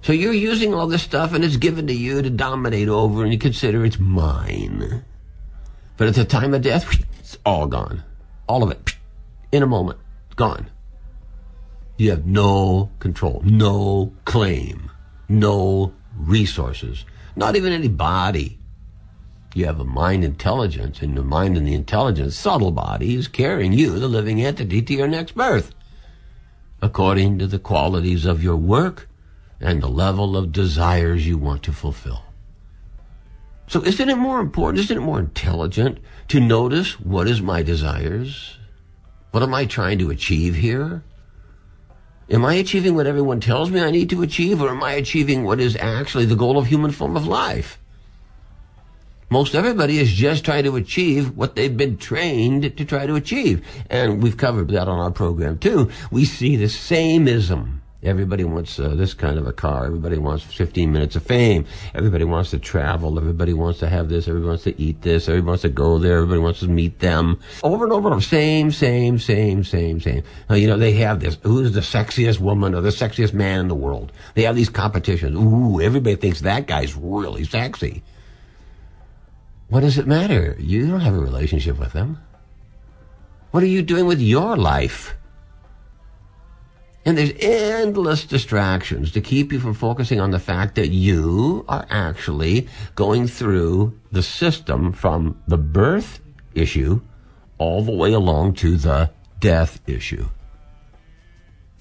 So 0.01 0.13
you're 0.13 0.33
using 0.33 0.73
all 0.73 0.87
this 0.87 1.03
stuff 1.03 1.33
and 1.33 1.43
it's 1.43 1.57
given 1.57 1.87
to 1.87 1.93
you 1.93 2.21
to 2.21 2.29
dominate 2.29 2.87
over 2.87 3.23
and 3.23 3.33
you 3.33 3.39
consider 3.39 3.83
it's 3.83 3.99
mine. 3.99 5.03
But 5.99 6.07
at 6.07 6.15
the 6.15 6.25
time 6.25 6.55
of 6.55 6.63
death, 6.63 6.91
it's 7.19 7.37
all 7.45 7.67
gone. 7.67 8.03
All 8.47 8.63
of 8.63 8.71
it. 8.71 8.95
In 9.51 9.61
a 9.61 9.67
moment. 9.67 9.99
Gone. 10.35 10.71
You 11.97 12.09
have 12.09 12.25
no 12.25 12.89
control, 12.97 13.43
no 13.45 14.13
claim, 14.25 14.89
no 15.27 15.93
resources, 16.15 17.05
not 17.35 17.55
even 17.55 17.73
any 17.73 17.89
body 17.89 18.59
you 19.55 19.65
have 19.65 19.79
a 19.79 19.85
mind 19.85 20.23
intelligence, 20.23 21.01
and 21.01 21.17
the 21.17 21.23
mind 21.23 21.57
and 21.57 21.67
the 21.67 21.73
intelligence, 21.73 22.37
subtle 22.37 22.71
body, 22.71 23.15
is 23.15 23.27
carrying 23.27 23.73
you, 23.73 23.97
the 23.97 24.07
living 24.07 24.41
entity, 24.41 24.81
to 24.81 24.93
your 24.93 25.07
next 25.07 25.35
birth, 25.35 25.73
according 26.81 27.39
to 27.39 27.47
the 27.47 27.59
qualities 27.59 28.25
of 28.25 28.43
your 28.43 28.57
work 28.57 29.09
and 29.59 29.81
the 29.81 29.89
level 29.89 30.37
of 30.37 30.51
desires 30.51 31.27
you 31.27 31.37
want 31.37 31.63
to 31.63 31.73
fulfill. 31.73 32.23
So 33.69 33.83
isn't 33.83 34.09
it 34.09 34.17
more 34.17 34.39
important, 34.39 34.83
isn't 34.83 34.97
it 34.97 35.01
more 35.01 35.19
intelligent 35.19 35.99
to 36.29 36.39
notice 36.39 36.99
what 36.99 37.27
is 37.27 37.39
my 37.39 37.61
desires? 37.61 38.57
What 39.29 39.43
am 39.43 39.53
I 39.53 39.65
trying 39.65 39.99
to 39.99 40.09
achieve 40.09 40.55
here? 40.55 41.03
Am 42.31 42.43
I 42.45 42.55
achieving 42.55 42.95
what 42.95 43.05
everyone 43.05 43.39
tells 43.39 43.69
me 43.69 43.79
I 43.79 43.91
need 43.91 44.09
to 44.09 44.23
achieve, 44.23 44.59
or 44.59 44.69
am 44.69 44.83
I 44.83 44.93
achieving 44.93 45.43
what 45.43 45.59
is 45.59 45.75
actually 45.75 46.25
the 46.25 46.35
goal 46.35 46.57
of 46.57 46.65
human 46.65 46.89
form 46.89 47.15
of 47.15 47.27
life? 47.27 47.79
Most 49.29 49.53
everybody 49.53 49.99
is 49.99 50.11
just 50.11 50.45
trying 50.45 50.63
to 50.63 50.75
achieve 50.75 51.37
what 51.37 51.55
they've 51.55 51.77
been 51.77 51.97
trained 51.97 52.75
to 52.75 52.85
try 52.85 53.05
to 53.05 53.13
achieve. 53.13 53.63
And 53.87 54.23
we've 54.23 54.37
covered 54.37 54.69
that 54.69 54.87
on 54.87 54.99
our 54.99 55.11
program 55.11 55.59
too. 55.59 55.91
We 56.09 56.25
see 56.25 56.55
the 56.55 56.65
sameism. 56.65 57.78
Everybody 58.01 58.45
wants 58.45 58.79
uh, 58.79 58.95
this 58.95 59.13
kind 59.13 59.37
of 59.37 59.45
a 59.45 59.51
car. 59.51 59.85
Everybody 59.85 60.17
wants 60.17 60.45
15 60.45 60.89
minutes 60.89 61.17
of 61.17 61.23
fame. 61.23 61.65
Everybody 61.93 62.23
wants 62.23 62.51
to 62.51 62.59
travel. 62.59 63.17
Everybody 63.17 63.51
wants 63.51 63.79
to 63.79 63.89
have 63.89 64.07
this. 64.07 64.29
Everybody 64.29 64.47
wants 64.47 64.63
to 64.63 64.81
eat 64.81 65.01
this. 65.01 65.27
Everybody 65.27 65.47
wants 65.47 65.61
to 65.63 65.69
go 65.69 65.97
there. 65.97 66.17
Everybody 66.17 66.39
wants 66.39 66.61
to 66.61 66.69
meet 66.69 66.99
them. 66.99 67.41
Over 67.61 67.83
and 67.83 67.91
over. 67.91 68.21
Same, 68.21 68.71
same, 68.71 69.19
same, 69.19 69.65
same, 69.65 69.99
same. 69.99 70.23
You 70.49 70.67
know, 70.67 70.77
they 70.77 70.93
have 70.93 71.19
this. 71.19 71.37
Who's 71.43 71.73
the 71.73 71.81
sexiest 71.81 72.39
woman 72.39 72.73
or 72.73 72.79
the 72.79 72.89
sexiest 72.89 73.33
man 73.33 73.59
in 73.59 73.67
the 73.67 73.75
world? 73.75 74.13
They 74.33 74.43
have 74.43 74.55
these 74.55 74.69
competitions. 74.69 75.35
Ooh, 75.35 75.81
everybody 75.81 76.15
thinks 76.15 76.39
that 76.41 76.67
guy's 76.67 76.95
really 76.95 77.43
sexy. 77.43 78.01
What 79.67 79.81
does 79.81 79.97
it 79.97 80.07
matter? 80.07 80.55
You 80.57 80.87
don't 80.87 81.01
have 81.01 81.15
a 81.15 81.19
relationship 81.19 81.77
with 81.77 81.91
them. 81.91 82.19
What 83.51 83.61
are 83.61 83.67
you 83.67 83.81
doing 83.81 84.05
with 84.05 84.21
your 84.21 84.55
life? 84.55 85.15
And 87.09 87.17
there's 87.17 87.33
endless 87.39 88.23
distractions 88.23 89.11
to 89.13 89.19
keep 89.19 89.51
you 89.51 89.59
from 89.59 89.73
focusing 89.73 90.19
on 90.19 90.29
the 90.29 90.37
fact 90.37 90.75
that 90.75 90.89
you 90.89 91.65
are 91.67 91.87
actually 91.89 92.67
going 92.93 93.25
through 93.25 93.99
the 94.11 94.21
system 94.21 94.93
from 94.93 95.41
the 95.47 95.57
birth 95.57 96.19
issue 96.53 97.01
all 97.57 97.81
the 97.81 97.91
way 97.91 98.13
along 98.13 98.53
to 98.57 98.77
the 98.77 99.09
death 99.39 99.81
issue. 99.89 100.29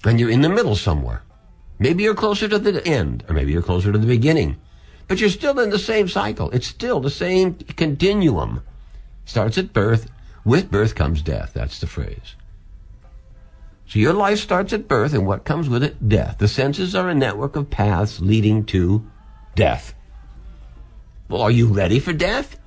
And 0.03 0.19
you're 0.19 0.31
in 0.31 0.41
the 0.41 0.49
middle 0.49 0.75
somewhere. 0.75 1.21
Maybe 1.77 2.01
you're 2.01 2.15
closer 2.15 2.47
to 2.47 2.57
the 2.57 2.83
end, 2.87 3.23
or 3.29 3.35
maybe 3.35 3.51
you're 3.51 3.61
closer 3.61 3.91
to 3.91 3.99
the 3.99 4.07
beginning. 4.07 4.59
But 5.07 5.19
you're 5.19 5.29
still 5.29 5.59
in 5.59 5.69
the 5.69 5.77
same 5.77 6.07
cycle. 6.07 6.49
It's 6.49 6.65
still 6.65 7.01
the 7.01 7.11
same 7.11 7.53
continuum. 7.53 8.63
Starts 9.25 9.59
at 9.59 9.73
birth. 9.73 10.09
With 10.43 10.71
birth 10.71 10.95
comes 10.95 11.21
death. 11.21 11.51
That's 11.53 11.77
the 11.77 11.85
phrase. 11.85 12.33
So 13.89 13.97
your 13.97 14.13
life 14.13 14.37
starts 14.37 14.71
at 14.71 14.87
birth, 14.87 15.15
and 15.15 15.25
what 15.25 15.45
comes 15.45 15.67
with 15.67 15.83
it? 15.83 16.07
Death. 16.07 16.37
The 16.37 16.47
senses 16.47 16.93
are 16.93 17.09
a 17.09 17.15
network 17.15 17.55
of 17.55 17.71
paths 17.71 18.21
leading 18.21 18.63
to 18.65 19.03
death. 19.55 19.95
Well, 21.27 21.41
are 21.41 21.49
you 21.49 21.65
ready 21.65 21.99
for 21.99 22.13
death? 22.13 22.59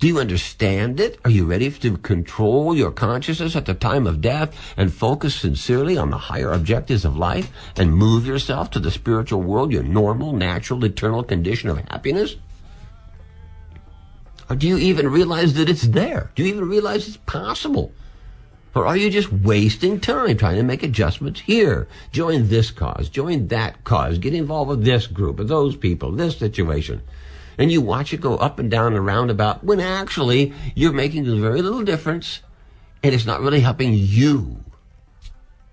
Do 0.00 0.08
you 0.08 0.18
understand 0.18 0.98
it? 0.98 1.20
Are 1.24 1.30
you 1.30 1.44
ready 1.44 1.70
to 1.70 1.96
control 1.96 2.76
your 2.76 2.90
consciousness 2.90 3.54
at 3.54 3.66
the 3.66 3.74
time 3.74 4.04
of 4.04 4.20
death 4.20 4.52
and 4.76 4.92
focus 4.92 5.36
sincerely 5.36 5.96
on 5.96 6.10
the 6.10 6.18
higher 6.18 6.50
objectives 6.50 7.04
of 7.04 7.16
life 7.16 7.48
and 7.76 7.94
move 7.94 8.26
yourself 8.26 8.68
to 8.72 8.80
the 8.80 8.90
spiritual 8.90 9.42
world, 9.42 9.70
your 9.70 9.84
normal, 9.84 10.32
natural, 10.32 10.84
eternal 10.84 11.22
condition 11.22 11.70
of 11.70 11.78
happiness? 11.88 12.34
Or 14.50 14.56
do 14.56 14.66
you 14.66 14.76
even 14.76 15.06
realize 15.06 15.54
that 15.54 15.68
it's 15.68 15.82
there? 15.82 16.32
Do 16.34 16.42
you 16.42 16.52
even 16.52 16.68
realize 16.68 17.06
it's 17.06 17.16
possible? 17.18 17.92
Or 18.74 18.86
are 18.86 18.96
you 18.96 19.10
just 19.10 19.32
wasting 19.32 20.00
time 20.00 20.36
trying 20.36 20.56
to 20.56 20.62
make 20.62 20.82
adjustments 20.82 21.40
here? 21.40 21.88
Join 22.10 22.48
this 22.48 22.70
cause, 22.70 23.08
join 23.08 23.48
that 23.48 23.84
cause, 23.84 24.18
get 24.18 24.34
involved 24.34 24.70
with 24.70 24.84
this 24.84 25.06
group, 25.06 25.36
with 25.36 25.48
those 25.48 25.76
people, 25.76 26.12
this 26.12 26.38
situation 26.38 27.02
and 27.58 27.70
you 27.70 27.80
watch 27.80 28.12
it 28.12 28.20
go 28.20 28.36
up 28.36 28.58
and 28.58 28.70
down 28.70 28.94
and 28.94 29.04
roundabout 29.04 29.62
when 29.64 29.80
actually 29.80 30.52
you're 30.74 30.92
making 30.92 31.24
very 31.40 31.62
little 31.62 31.82
difference 31.82 32.40
and 33.02 33.14
it's 33.14 33.26
not 33.26 33.40
really 33.40 33.60
helping 33.60 33.92
you. 33.94 34.64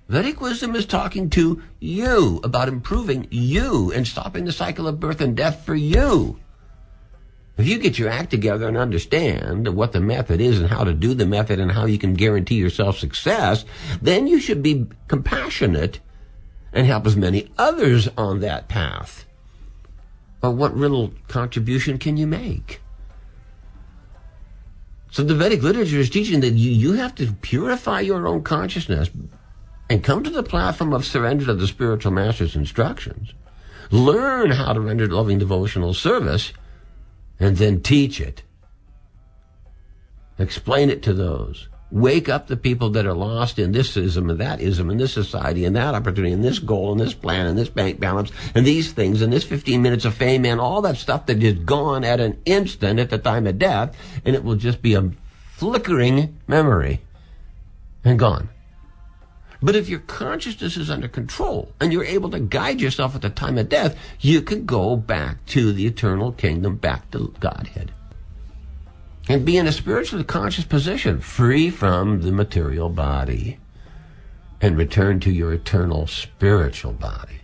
Vedic 0.08 0.42
wisdom 0.42 0.76
is 0.76 0.86
talking 0.86 1.30
to 1.30 1.62
you 1.80 2.40
about 2.44 2.68
improving 2.68 3.28
you 3.30 3.92
and 3.92 4.08
stopping 4.08 4.46
the 4.46 4.52
cycle 4.52 4.88
of 4.88 5.00
birth 5.00 5.22
and 5.22 5.38
death 5.38 5.64
for 5.66 5.76
you. 5.76 6.40
If 7.60 7.68
you 7.68 7.78
get 7.78 8.00
your 8.00 8.08
act 8.08 8.32
together 8.32 8.70
and 8.70 8.78
understand 8.78 9.68
what 9.76 9.92
the 9.92 10.00
method 10.00 10.40
is 10.40 10.62
and 10.62 10.70
how 10.70 10.86
to 10.86 10.94
do 10.94 11.14
the 11.14 11.26
method 11.26 11.60
and 11.60 11.70
how 11.70 11.88
you 11.88 11.98
can 11.98 12.14
guarantee 12.14 12.56
yourself 12.56 12.98
success, 12.98 13.66
then 14.02 14.28
you 14.28 14.40
should 14.40 14.64
be 14.64 14.88
compassionate 15.10 16.00
and 16.72 16.88
help 16.88 17.06
as 17.06 17.18
many 17.18 17.52
others 17.58 18.08
on 18.18 18.40
that 18.40 18.70
path. 18.70 19.26
But 20.40 20.52
what 20.52 20.78
little 20.78 21.12
contribution 21.28 21.98
can 21.98 22.16
you 22.16 22.28
make? 22.28 22.80
So 25.12 25.22
the 25.22 25.36
Vedic 25.36 25.62
literature 25.62 26.00
is 26.00 26.10
teaching 26.10 26.40
that 26.40 26.54
you, 26.54 26.72
you 26.72 26.94
have 26.94 27.14
to 27.16 27.34
purify 27.42 28.00
your 28.00 28.26
own 28.26 28.42
consciousness 28.44 29.10
and 29.90 30.02
come 30.02 30.24
to 30.24 30.30
the 30.30 30.44
platform 30.44 30.94
of 30.94 31.06
surrender 31.06 31.46
to 31.48 31.56
the 31.56 31.68
spiritual 31.68 32.14
master's 32.14 32.56
instructions. 32.56 33.34
Learn 33.92 34.52
how 34.52 34.72
to 34.72 34.80
render 34.80 35.08
loving 35.08 35.40
devotional 35.40 35.94
service 35.94 36.54
and 37.40 37.58
then 37.58 37.82
teach 37.82 38.20
it. 38.20 38.44
Explain 40.38 40.90
it 40.90 41.04
to 41.04 41.14
those 41.14 41.68
wake 41.92 42.30
up 42.30 42.48
the 42.48 42.58
people 42.58 42.92
that 42.92 43.06
are 43.06 43.14
lost 43.14 43.58
in 43.58 43.72
this 43.72 43.98
ism 43.98 44.30
and 44.30 44.40
that 44.40 44.62
ism 44.62 44.90
and 44.90 45.00
this 45.00 45.14
society 45.14 45.66
and 45.66 45.76
that 45.76 45.96
opportunity 45.96 46.32
and 46.32 46.44
this 46.44 46.60
goal 46.60 46.92
and 46.92 47.02
this 47.02 47.14
plan 47.14 47.48
and 47.48 47.58
this 47.58 47.70
bank 47.70 48.00
balance 48.00 48.32
and 48.54 48.66
these 48.66 48.92
things 48.92 49.22
and 49.22 49.34
this 49.34 49.44
15 49.44 49.82
minutes 49.82 50.06
of 50.06 50.14
fame 50.14 50.46
and 50.46 50.62
all 50.62 50.82
that 50.82 50.98
stuff 50.98 51.26
that 51.26 51.42
is 51.42 51.58
gone 51.60 52.04
at 52.04 52.20
an 52.20 52.40
instant 52.46 53.00
at 53.00 53.10
the 53.10 53.18
time 53.18 53.48
of 53.48 53.58
death 53.58 53.96
and 54.24 54.36
it 54.36 54.44
will 54.44 54.56
just 54.56 54.82
be 54.82 54.94
a 54.94 55.12
flickering 55.54 56.38
memory 56.48 57.02
and 58.04 58.20
gone. 58.20 58.50
But 59.62 59.76
if 59.76 59.90
your 59.90 60.00
consciousness 60.00 60.78
is 60.78 60.90
under 60.90 61.08
control 61.10 61.74
and 61.82 61.92
you're 61.92 62.06
able 62.06 62.30
to 62.32 62.40
guide 62.40 62.80
yourself 62.80 63.16
at 63.16 63.22
the 63.22 63.30
time 63.30 63.58
of 63.58 63.68
death, 63.70 63.98
you 64.22 64.42
can 64.42 64.66
go 64.66 64.96
back 64.96 65.46
to 65.48 65.74
the 65.74 65.86
eternal 65.86 66.32
kingdom, 66.32 66.78
back 66.78 67.12
to 67.12 67.34
Godhead. 67.40 67.92
and 69.30 69.46
be 69.46 69.58
in 69.58 69.68
a 69.68 69.72
spiritually 69.72 70.24
conscious 70.24 70.66
position, 70.66 71.20
free 71.20 71.70
from 71.70 72.24
the 72.24 72.32
material 72.32 72.90
body, 72.90 73.60
and 74.60 74.76
return 74.76 75.20
to 75.20 75.32
your 75.32 75.54
eternal 75.54 76.08
spiritual 76.08 76.94
body. 76.94 77.42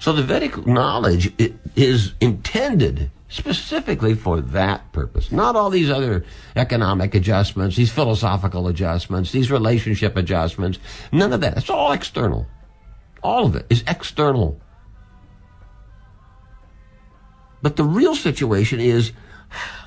So 0.00 0.12
the 0.12 0.24
Vedic 0.24 0.66
knowledge 0.66 1.32
is 1.76 2.14
intended 2.20 3.10
specifically 3.28 4.14
for 4.14 4.40
that 4.40 4.92
purpose. 4.92 5.32
Not 5.32 5.56
all 5.56 5.70
these 5.70 5.90
other 5.90 6.24
economic 6.54 7.14
adjustments, 7.14 7.76
these 7.76 7.90
philosophical 7.90 8.68
adjustments, 8.68 9.32
these 9.32 9.50
relationship 9.50 10.16
adjustments. 10.16 10.78
None 11.12 11.32
of 11.32 11.40
that. 11.40 11.56
It's 11.56 11.70
all 11.70 11.92
external. 11.92 12.46
All 13.22 13.46
of 13.46 13.56
it 13.56 13.66
is 13.68 13.82
external. 13.88 14.60
But 17.62 17.76
the 17.76 17.84
real 17.84 18.14
situation 18.14 18.78
is 18.78 19.12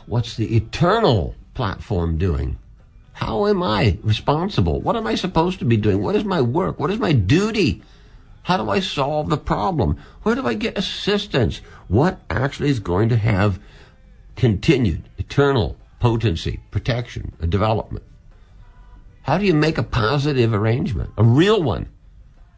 what's 0.05 0.35
the 0.35 0.55
eternal 0.55 1.35
platform 1.53 2.17
doing? 2.17 2.57
How 3.13 3.47
am 3.47 3.63
I 3.63 3.97
responsible? 4.01 4.81
What 4.81 4.95
am 4.95 5.05
I 5.07 5.15
supposed 5.15 5.59
to 5.59 5.65
be 5.65 5.77
doing? 5.77 6.01
What 6.01 6.15
is 6.15 6.23
my 6.23 6.41
work? 6.41 6.79
What 6.79 6.91
is 6.91 6.99
my 6.99 7.11
duty? 7.11 7.83
How 8.49 8.57
do 8.57 8.71
I 8.71 8.79
solve 8.79 9.29
the 9.29 9.37
problem? 9.37 9.97
Where 10.23 10.33
do 10.33 10.47
I 10.47 10.55
get 10.55 10.75
assistance? 10.75 11.61
What 11.87 12.19
actually 12.31 12.71
is 12.71 12.79
going 12.79 13.09
to 13.09 13.15
have 13.15 13.59
continued, 14.35 15.07
eternal 15.19 15.77
potency, 15.99 16.59
protection, 16.71 17.33
a 17.39 17.45
development? 17.45 18.03
How 19.21 19.37
do 19.37 19.45
you 19.45 19.53
make 19.53 19.77
a 19.77 19.83
positive 19.83 20.51
arrangement, 20.51 21.11
a 21.15 21.23
real 21.23 21.61
one? 21.61 21.89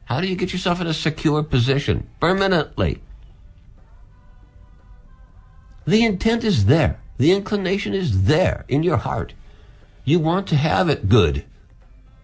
How 0.05 0.21
do 0.21 0.27
you 0.27 0.37
get 0.37 0.53
yourself 0.53 0.79
in 0.79 0.87
a 0.87 0.93
secure 0.93 1.43
position 1.43 2.07
permanently? 2.21 3.01
The 5.85 6.05
intent 6.05 6.45
is 6.45 6.67
there. 6.67 7.01
The 7.17 7.33
inclination 7.33 7.93
is 7.93 8.23
there 8.23 8.63
in 8.69 8.81
your 8.81 8.95
heart. 8.95 9.33
You 10.05 10.19
want 10.19 10.47
to 10.47 10.55
have 10.55 10.87
it 10.87 11.09
good. 11.09 11.43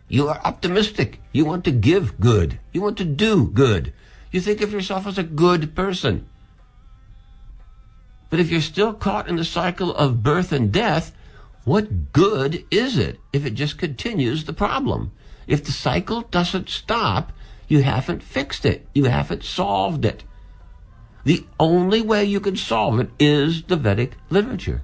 You 0.07 0.29
are 0.29 0.41
optimistic. 0.43 1.19
You 1.33 1.45
want 1.45 1.65
to 1.65 1.71
give 1.71 2.19
good. 2.19 2.59
You 2.71 2.81
want 2.81 2.97
to 2.97 3.05
do 3.05 3.47
good. 3.47 3.93
You 4.31 4.41
think 4.41 4.61
of 4.61 4.71
yourself 4.71 5.05
as 5.05 5.17
a 5.17 5.23
good 5.23 5.75
person. 5.75 6.27
But 8.29 8.39
if 8.39 8.49
you're 8.49 8.61
still 8.61 8.93
caught 8.93 9.27
in 9.27 9.35
the 9.35 9.45
cycle 9.45 9.93
of 9.95 10.23
birth 10.23 10.51
and 10.51 10.71
death, 10.71 11.13
what 11.63 12.13
good 12.13 12.65
is 12.71 12.97
it 12.97 13.19
if 13.33 13.45
it 13.45 13.53
just 13.53 13.77
continues 13.77 14.45
the 14.45 14.53
problem? 14.53 15.11
If 15.47 15.63
the 15.63 15.71
cycle 15.71 16.21
doesn't 16.21 16.69
stop, 16.69 17.31
you 17.67 17.83
haven't 17.83 18.23
fixed 18.23 18.65
it. 18.65 18.87
You 18.93 19.05
haven't 19.05 19.43
solved 19.43 20.05
it. 20.05 20.23
The 21.25 21.45
only 21.59 22.01
way 22.01 22.23
you 22.23 22.39
can 22.39 22.55
solve 22.55 22.99
it 22.99 23.09
is 23.19 23.63
the 23.63 23.75
Vedic 23.75 24.13
literature. 24.29 24.83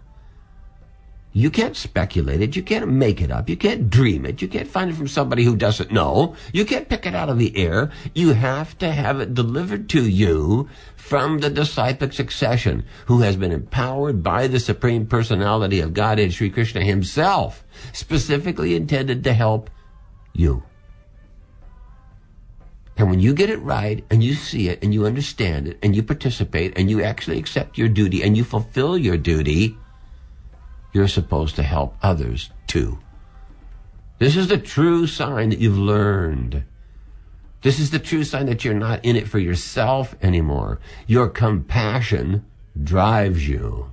You 1.36 1.50
can't 1.50 1.76
speculate 1.76 2.42
it. 2.42 2.56
You 2.56 2.62
can't 2.62 2.88
make 2.88 3.20
it 3.20 3.32
up. 3.32 3.50
You 3.50 3.58
can't 3.58 3.90
dream 3.90 4.24
it. 4.26 4.42
You 4.42 4.48
can't 4.48 4.68
find 4.68 4.92
it 4.92 4.96
from 4.96 5.08
somebody 5.08 5.44
who 5.44 5.56
doesn't 5.56 5.92
know. 5.92 6.36
You 6.54 6.64
can't 6.64 6.88
pick 6.88 7.08
it 7.08 7.16
out 7.16 7.30
of 7.30 7.40
the 7.40 7.58
air. 7.58 7.92
You 8.14 8.34
have 8.34 8.78
to 8.78 8.92
have 8.92 9.20
it 9.20 9.34
delivered 9.34 9.90
to 9.90 10.08
you 10.08 10.70
from 10.96 11.40
the 11.40 11.50
disciplic 11.50 12.14
succession 12.14 12.86
who 13.08 13.22
has 13.22 13.36
been 13.36 13.52
empowered 13.52 14.22
by 14.22 14.46
the 14.46 14.60
Supreme 14.60 15.08
Personality 15.08 15.80
of 15.80 15.94
God 15.94 16.04
Godhead, 16.04 16.34
Sri 16.34 16.50
Krishna 16.50 16.84
himself, 16.84 17.64
specifically 17.94 18.76
intended 18.76 19.24
to 19.24 19.34
help 19.34 19.70
you. 20.34 20.64
And 22.98 23.10
when 23.10 23.22
you 23.22 23.34
get 23.34 23.50
it 23.50 23.58
right 23.60 24.04
and 24.12 24.22
you 24.22 24.34
see 24.36 24.68
it 24.68 24.84
and 24.84 24.94
you 24.94 25.06
understand 25.06 25.70
it 25.70 25.80
and 25.82 25.96
you 25.96 26.04
participate 26.04 26.78
and 26.78 26.90
you 26.90 27.02
actually 27.02 27.40
accept 27.40 27.78
your 27.78 27.88
duty 27.88 28.22
and 28.22 28.36
you 28.36 28.44
fulfill 28.44 28.98
your 28.98 29.16
duty, 29.16 29.78
you're 30.94 31.08
supposed 31.08 31.56
to 31.56 31.64
help 31.64 31.98
others 32.02 32.50
too. 32.68 33.00
This 34.20 34.38
is 34.38 34.48
the 34.48 34.58
true 34.58 35.08
sign 35.08 35.50
that 35.50 35.60
you've 35.60 35.78
learned. 35.78 36.64
This 37.62 37.80
is 37.80 37.92
the 37.92 38.00
true 38.00 38.24
sign 38.24 38.46
that 38.46 38.64
you're 38.64 38.74
not 38.74 39.04
in 39.04 39.16
it 39.16 39.28
for 39.28 39.40
yourself 39.40 40.16
anymore. 40.22 40.80
Your 41.08 41.28
compassion 41.30 42.46
drives 42.82 43.48
you. 43.48 43.92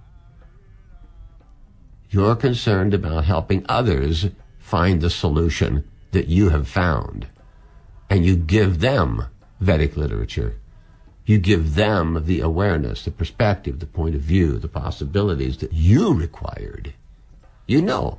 You're 2.10 2.36
concerned 2.36 2.92
about 2.92 3.24
helping 3.24 3.64
others 3.68 4.28
find 4.58 5.00
the 5.00 5.10
solution 5.10 5.88
that 6.10 6.26
you 6.26 6.48
have 6.50 6.68
found. 6.68 7.28
And 8.08 8.26
you 8.26 8.36
give 8.36 8.80
them 8.80 9.26
Vedic 9.60 9.96
literature. 9.96 10.56
You 11.24 11.38
give 11.38 11.76
them 11.76 12.24
the 12.26 12.40
awareness, 12.40 13.04
the 13.04 13.12
perspective, 13.12 13.78
the 13.78 13.86
point 13.86 14.16
of 14.16 14.20
view, 14.20 14.58
the 14.58 14.68
possibilities 14.68 15.58
that 15.58 15.72
you 15.72 16.12
required. 16.12 16.94
You 17.70 17.80
know, 17.80 18.18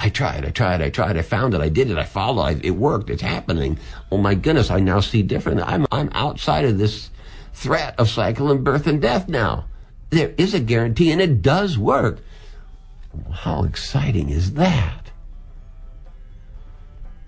I 0.00 0.08
tried, 0.08 0.44
I 0.44 0.50
tried, 0.50 0.82
I 0.82 0.90
tried, 0.90 1.16
I 1.16 1.22
found 1.22 1.54
it, 1.54 1.60
I 1.60 1.68
did 1.68 1.92
it, 1.92 1.96
I 1.96 2.02
followed, 2.02 2.42
I, 2.42 2.60
it 2.60 2.72
worked, 2.72 3.08
it's 3.08 3.22
happening. 3.22 3.78
Oh 4.10 4.18
my 4.18 4.34
goodness, 4.34 4.68
I 4.68 4.80
now 4.80 4.98
see 4.98 5.22
different. 5.22 5.60
I'm, 5.60 5.86
I'm 5.92 6.10
outside 6.12 6.64
of 6.64 6.76
this 6.76 7.10
threat 7.52 7.94
of 8.00 8.08
cycle 8.10 8.50
and 8.50 8.64
birth 8.64 8.88
and 8.88 9.00
death 9.00 9.28
now. 9.28 9.66
There 10.10 10.34
is 10.36 10.54
a 10.54 10.58
guarantee 10.58 11.12
and 11.12 11.20
it 11.20 11.40
does 11.40 11.78
work. 11.78 12.18
How 13.30 13.62
exciting 13.62 14.28
is 14.28 14.54
that? 14.54 15.12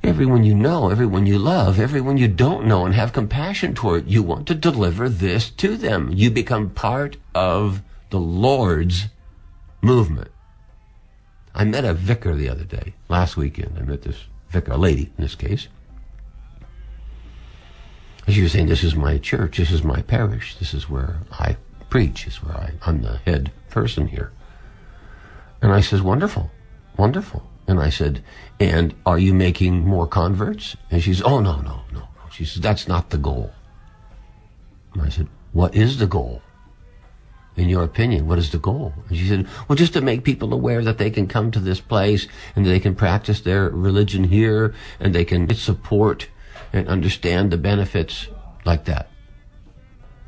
Everyone 0.02 0.42
you 0.42 0.56
know, 0.56 0.90
everyone 0.90 1.26
you 1.26 1.38
love, 1.38 1.78
everyone 1.78 2.18
you 2.18 2.26
don't 2.26 2.66
know 2.66 2.86
and 2.86 2.94
have 2.96 3.12
compassion 3.12 3.72
toward, 3.72 4.08
you 4.08 4.24
want 4.24 4.48
to 4.48 4.56
deliver 4.56 5.08
this 5.08 5.48
to 5.50 5.76
them. 5.76 6.10
You 6.12 6.28
become 6.28 6.70
part 6.70 7.18
of 7.36 7.82
the 8.10 8.18
Lord's 8.18 9.06
movement. 9.80 10.31
I 11.54 11.64
met 11.64 11.84
a 11.84 11.94
vicar 11.94 12.34
the 12.34 12.48
other 12.48 12.64
day, 12.64 12.94
last 13.08 13.36
weekend. 13.36 13.76
I 13.78 13.82
met 13.82 14.02
this 14.02 14.24
vicar, 14.48 14.72
a 14.72 14.76
lady 14.76 15.12
in 15.16 15.22
this 15.22 15.34
case. 15.34 15.68
She 18.28 18.42
was 18.42 18.52
saying, 18.52 18.68
This 18.68 18.84
is 18.84 18.94
my 18.94 19.18
church, 19.18 19.58
this 19.58 19.70
is 19.70 19.82
my 19.82 20.02
parish, 20.02 20.56
this 20.56 20.72
is 20.72 20.88
where 20.88 21.18
I 21.32 21.56
preach, 21.90 22.24
this 22.24 22.34
is 22.34 22.42
where 22.42 22.56
I, 22.56 22.72
I'm 22.82 23.02
the 23.02 23.18
head 23.18 23.52
person 23.68 24.06
here. 24.06 24.32
And 25.60 25.72
I 25.72 25.80
says, 25.80 26.02
Wonderful, 26.02 26.50
wonderful. 26.96 27.48
And 27.66 27.80
I 27.80 27.90
said, 27.90 28.24
and 28.58 28.94
are 29.06 29.18
you 29.18 29.34
making 29.34 29.86
more 29.86 30.06
converts? 30.06 30.76
And 30.90 31.02
she 31.02 31.14
says, 31.14 31.22
oh, 31.24 31.40
no, 31.40 31.60
no, 31.60 31.82
no. 31.92 32.08
She 32.30 32.44
says, 32.44 32.60
that's 32.60 32.88
not 32.88 33.10
the 33.10 33.18
goal. 33.18 33.52
And 34.94 35.02
I 35.02 35.08
said, 35.08 35.28
what 35.52 35.74
is 35.74 35.98
the 35.98 36.06
goal? 36.06 36.42
In 37.54 37.68
your 37.68 37.84
opinion, 37.84 38.26
what 38.26 38.38
is 38.38 38.50
the 38.50 38.58
goal? 38.58 38.94
And 39.08 39.18
she 39.18 39.28
said, 39.28 39.46
well, 39.68 39.76
just 39.76 39.92
to 39.92 40.00
make 40.00 40.24
people 40.24 40.54
aware 40.54 40.82
that 40.82 40.96
they 40.96 41.10
can 41.10 41.28
come 41.28 41.50
to 41.50 41.60
this 41.60 41.80
place 41.80 42.26
and 42.56 42.64
they 42.64 42.80
can 42.80 42.94
practice 42.94 43.40
their 43.40 43.68
religion 43.68 44.24
here 44.24 44.74
and 44.98 45.14
they 45.14 45.24
can 45.24 45.54
support 45.54 46.28
and 46.72 46.88
understand 46.88 47.50
the 47.50 47.58
benefits 47.58 48.28
like 48.64 48.86
that. 48.86 49.10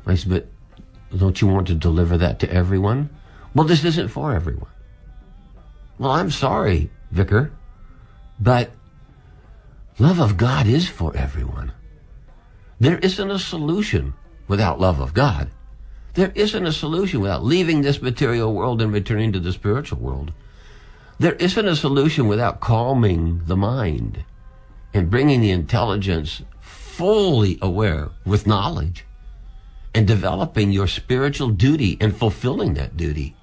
I 0.05 0.15
said, 0.15 0.29
but 0.29 0.47
don't 1.17 1.41
you 1.41 1.47
want 1.47 1.67
to 1.67 1.73
deliver 1.73 2.17
that 2.17 2.39
to 2.39 2.51
everyone? 2.51 3.09
Well, 3.55 3.65
this 3.65 3.83
isn't 3.83 4.09
for 4.09 4.33
everyone. 4.33 4.69
Well, 5.97 6.11
I'm 6.11 6.29
sorry, 6.29 6.91
vicar. 7.09 7.51
But 8.39 8.71
love 9.97 10.19
of 10.19 10.37
God 10.37 10.67
is 10.67 10.87
for 10.87 11.15
everyone. 11.15 11.71
There 12.79 12.99
isn't 12.99 13.31
a 13.31 13.39
solution 13.39 14.13
without 14.47 14.79
love 14.79 14.99
of 14.99 15.13
God. 15.13 15.49
There 16.15 16.31
isn't 16.33 16.65
a 16.65 16.71
solution 16.71 17.19
without 17.19 17.43
leaving 17.43 17.81
this 17.81 18.01
material 18.01 18.53
world 18.53 18.81
and 18.81 18.91
returning 18.91 19.33
to 19.33 19.39
the 19.39 19.51
spiritual 19.51 19.99
world. 19.99 20.31
There 21.19 21.33
isn't 21.33 21.67
a 21.67 21.75
solution 21.75 22.27
without 22.27 22.61
calming 22.61 23.41
the 23.45 23.57
mind 23.57 24.23
and 24.93 25.09
bringing 25.09 25.41
the 25.41 25.51
intelligence 25.51 26.41
fully 26.61 27.59
aware 27.61 28.09
with 28.25 28.47
knowledge 28.47 29.05
and 29.93 30.07
developing 30.07 30.71
your 30.71 30.87
spiritual 30.87 31.49
duty 31.49 31.97
and 31.99 32.15
fulfilling 32.15 32.75
that 32.75 32.95
duty. 32.95 33.35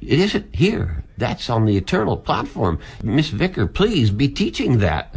It 0.00 0.18
isn't 0.18 0.54
here. 0.54 1.04
That's 1.18 1.50
on 1.50 1.66
the 1.66 1.76
eternal 1.76 2.16
platform. 2.16 2.78
Miss 3.02 3.28
Vicar, 3.28 3.66
please 3.66 4.10
be 4.10 4.28
teaching 4.28 4.78
that. 4.78 5.16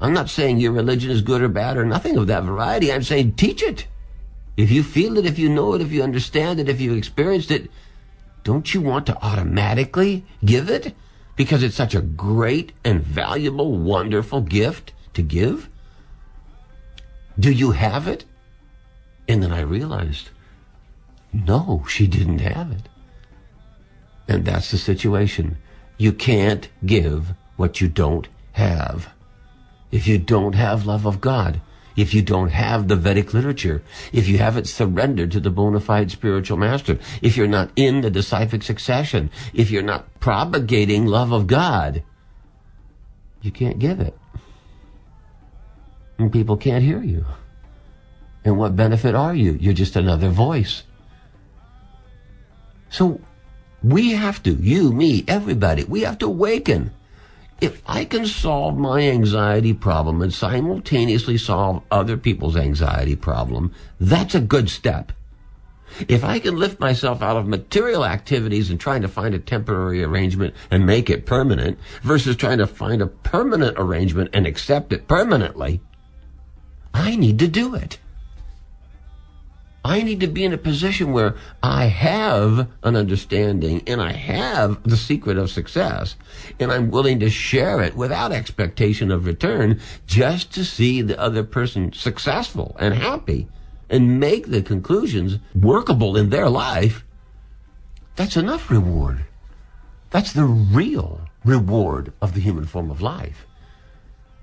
I'm 0.00 0.12
not 0.12 0.30
saying 0.30 0.58
your 0.58 0.72
religion 0.72 1.10
is 1.10 1.22
good 1.22 1.42
or 1.42 1.48
bad 1.48 1.76
or 1.76 1.84
nothing 1.84 2.16
of 2.16 2.28
that 2.28 2.44
variety. 2.44 2.92
I'm 2.92 3.02
saying 3.02 3.32
teach 3.32 3.62
it. 3.62 3.88
If 4.58 4.72
you 4.72 4.82
feel 4.82 5.16
it, 5.18 5.24
if 5.24 5.38
you 5.38 5.48
know 5.48 5.74
it, 5.74 5.82
if 5.82 5.92
you 5.92 6.02
understand 6.02 6.58
it, 6.58 6.68
if 6.68 6.80
you 6.80 6.94
experienced 6.94 7.52
it, 7.52 7.70
don't 8.42 8.74
you 8.74 8.80
want 8.80 9.06
to 9.06 9.16
automatically 9.22 10.26
give 10.44 10.68
it? 10.68 10.96
Because 11.36 11.62
it's 11.62 11.76
such 11.76 11.94
a 11.94 12.00
great 12.00 12.72
and 12.84 13.00
valuable, 13.00 13.78
wonderful 13.78 14.40
gift 14.40 14.92
to 15.14 15.22
give? 15.22 15.68
Do 17.38 17.52
you 17.52 17.70
have 17.70 18.08
it? 18.08 18.24
And 19.28 19.44
then 19.44 19.52
I 19.52 19.60
realized, 19.60 20.30
no, 21.32 21.84
she 21.88 22.08
didn't 22.08 22.40
have 22.40 22.72
it. 22.72 22.88
And 24.26 24.44
that's 24.44 24.72
the 24.72 24.78
situation. 24.78 25.56
You 25.98 26.12
can't 26.12 26.68
give 26.84 27.32
what 27.56 27.80
you 27.80 27.86
don't 27.86 28.26
have. 28.54 29.14
If 29.92 30.08
you 30.08 30.18
don't 30.18 30.56
have 30.56 30.84
love 30.84 31.06
of 31.06 31.20
God, 31.20 31.60
if 31.98 32.14
you 32.14 32.22
don't 32.22 32.50
have 32.50 32.86
the 32.86 32.94
Vedic 32.94 33.34
literature, 33.34 33.82
if 34.12 34.28
you 34.28 34.38
haven't 34.38 34.68
surrendered 34.68 35.32
to 35.32 35.40
the 35.40 35.50
bona 35.50 35.80
fide 35.80 36.12
spiritual 36.12 36.56
master, 36.56 36.96
if 37.22 37.36
you're 37.36 37.48
not 37.48 37.72
in 37.74 38.02
the 38.02 38.10
disciplic 38.10 38.62
succession, 38.62 39.30
if 39.52 39.72
you're 39.72 39.82
not 39.82 40.20
propagating 40.20 41.06
love 41.06 41.32
of 41.32 41.48
God, 41.48 42.04
you 43.42 43.50
can't 43.50 43.80
give 43.80 43.98
it. 43.98 44.16
And 46.18 46.32
people 46.32 46.56
can't 46.56 46.84
hear 46.84 47.02
you. 47.02 47.26
And 48.44 48.56
what 48.56 48.76
benefit 48.76 49.16
are 49.16 49.34
you? 49.34 49.58
You're 49.60 49.74
just 49.74 49.96
another 49.96 50.28
voice. 50.28 50.84
So 52.90 53.20
we 53.82 54.12
have 54.12 54.40
to, 54.44 54.52
you, 54.52 54.92
me, 54.92 55.24
everybody, 55.26 55.82
we 55.82 56.02
have 56.02 56.18
to 56.18 56.26
awaken. 56.26 56.92
If 57.60 57.82
I 57.86 58.04
can 58.04 58.24
solve 58.24 58.76
my 58.76 59.00
anxiety 59.00 59.74
problem 59.74 60.22
and 60.22 60.32
simultaneously 60.32 61.36
solve 61.38 61.82
other 61.90 62.16
people's 62.16 62.56
anxiety 62.56 63.16
problem, 63.16 63.72
that's 63.98 64.34
a 64.36 64.40
good 64.40 64.70
step. 64.70 65.10
If 66.06 66.22
I 66.22 66.38
can 66.38 66.56
lift 66.56 66.78
myself 66.78 67.20
out 67.20 67.36
of 67.36 67.48
material 67.48 68.04
activities 68.04 68.70
and 68.70 68.78
trying 68.78 69.02
to 69.02 69.08
find 69.08 69.34
a 69.34 69.40
temporary 69.40 70.04
arrangement 70.04 70.54
and 70.70 70.86
make 70.86 71.10
it 71.10 71.26
permanent 71.26 71.78
versus 72.02 72.36
trying 72.36 72.58
to 72.58 72.66
find 72.66 73.02
a 73.02 73.06
permanent 73.06 73.76
arrangement 73.76 74.30
and 74.32 74.46
accept 74.46 74.92
it 74.92 75.08
permanently, 75.08 75.80
I 76.94 77.16
need 77.16 77.38
to 77.40 77.48
do 77.48 77.74
it. 77.74 77.98
I 79.88 80.02
need 80.02 80.20
to 80.20 80.26
be 80.26 80.44
in 80.44 80.52
a 80.52 80.58
position 80.58 81.12
where 81.12 81.34
I 81.62 81.86
have 81.86 82.68
an 82.82 82.94
understanding 82.94 83.82
and 83.86 84.02
I 84.02 84.12
have 84.12 84.82
the 84.82 84.98
secret 84.98 85.38
of 85.38 85.50
success 85.50 86.14
and 86.60 86.70
I'm 86.70 86.90
willing 86.90 87.20
to 87.20 87.30
share 87.30 87.80
it 87.80 87.96
without 87.96 88.30
expectation 88.30 89.10
of 89.10 89.24
return 89.24 89.80
just 90.06 90.52
to 90.52 90.62
see 90.62 91.00
the 91.00 91.18
other 91.18 91.42
person 91.42 91.94
successful 91.94 92.76
and 92.78 92.92
happy 92.92 93.48
and 93.88 94.20
make 94.20 94.48
the 94.48 94.60
conclusions 94.60 95.38
workable 95.54 96.18
in 96.18 96.28
their 96.28 96.50
life. 96.50 97.02
That's 98.14 98.36
enough 98.36 98.70
reward. 98.70 99.24
That's 100.10 100.34
the 100.34 100.44
real 100.44 101.22
reward 101.46 102.12
of 102.20 102.34
the 102.34 102.40
human 102.40 102.66
form 102.66 102.90
of 102.90 103.00
life. 103.00 103.46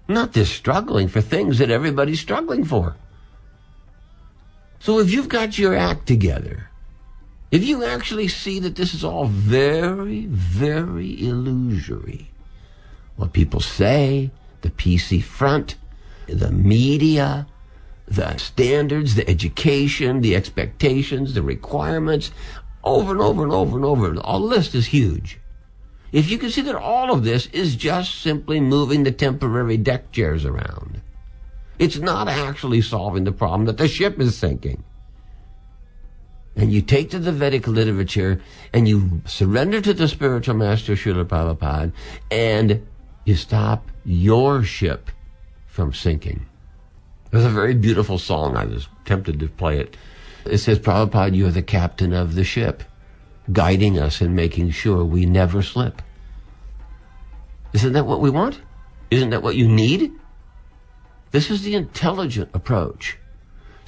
Not 0.08 0.34
this 0.34 0.50
struggling 0.50 1.08
for 1.08 1.22
things 1.22 1.60
that 1.60 1.70
everybody's 1.70 2.20
struggling 2.20 2.64
for. 2.64 2.96
So 4.86 5.00
if 5.00 5.10
you've 5.10 5.30
got 5.30 5.58
your 5.58 5.76
act 5.76 6.06
together, 6.06 6.70
if 7.50 7.64
you 7.64 7.84
actually 7.84 8.28
see 8.28 8.60
that 8.60 8.76
this 8.76 8.94
is 8.94 9.04
all 9.04 9.26
very, 9.26 10.28
very 10.28 11.28
illusory, 11.28 12.30
what 13.16 13.34
people 13.34 13.62
say, 13.62 14.30
the 14.62 14.70
PC 14.70 15.24
front, 15.24 15.74
the 16.28 16.52
media, 16.52 17.48
the 18.08 18.38
standards, 18.38 19.16
the 19.16 19.28
education, 19.28 20.22
the 20.22 20.36
expectations, 20.36 21.34
the 21.34 21.42
requirements, 21.42 22.30
over 22.84 23.12
and 23.12 23.22
over 23.22 23.42
and 23.42 23.54
over 23.54 23.78
and 23.78 23.86
over. 23.86 24.16
Our 24.24 24.40
list 24.40 24.76
is 24.76 24.86
huge. 24.86 25.40
If 26.12 26.30
you 26.30 26.38
can 26.38 26.52
see 26.52 26.62
that 26.62 26.76
all 26.76 27.12
of 27.12 27.24
this 27.24 27.48
is 27.48 27.76
just 27.76 28.22
simply 28.22 28.60
moving 28.60 29.02
the 29.02 29.12
temporary 29.12 29.78
deck 29.78 30.12
chairs 30.12 30.46
around, 30.46 31.02
it's 31.80 31.98
not 31.98 32.28
actually 32.28 32.82
solving 32.82 33.24
the 33.24 33.32
problem 33.32 33.66
that 33.66 33.78
the 33.78 33.88
ship 33.88 34.20
is 34.20 34.38
sinking. 34.38 34.84
And 36.56 36.72
you 36.72 36.82
take 36.82 37.10
to 37.10 37.20
the 37.20 37.34
Vedic 37.34 37.68
literature 37.68 38.42
and 38.74 38.88
you 38.88 39.22
surrender 39.26 39.82
to 39.82 39.94
the 39.94 40.08
spiritual 40.08 40.56
master 40.56 40.94
Srila 40.94 41.26
Prabhupada 41.26 41.92
and 42.32 42.86
you 43.26 43.36
stop 43.36 43.90
your 44.06 44.64
ship 44.64 45.10
from 45.68 45.94
sinking. 45.94 46.46
There's 47.32 47.44
a 47.44 47.50
very 47.50 47.74
beautiful 47.74 48.18
song. 48.18 48.56
I 48.56 48.64
was 48.64 48.88
tempted 49.04 49.40
to 49.42 49.50
play 49.50 49.80
it. 49.80 49.98
It 50.46 50.60
says, 50.60 50.80
Prabhupada, 50.80 51.36
you're 51.36 51.52
the 51.52 51.62
captain 51.62 52.14
of 52.14 52.36
the 52.36 52.46
ship, 52.46 52.84
guiding 53.52 54.00
us 54.00 54.22
and 54.22 54.36
making 54.36 54.72
sure 54.72 55.04
we 55.04 55.26
never 55.26 55.62
slip. 55.62 56.02
Isn't 57.74 57.94
that 57.94 58.06
what 58.06 58.22
we 58.22 58.30
want? 58.30 58.62
Isn't 59.12 59.32
that 59.32 59.44
what 59.44 59.56
you 59.58 59.68
need? 59.68 60.14
This 61.32 61.50
is 61.50 61.64
the 61.64 61.76
intelligent 61.76 62.50
approach. 62.54 63.18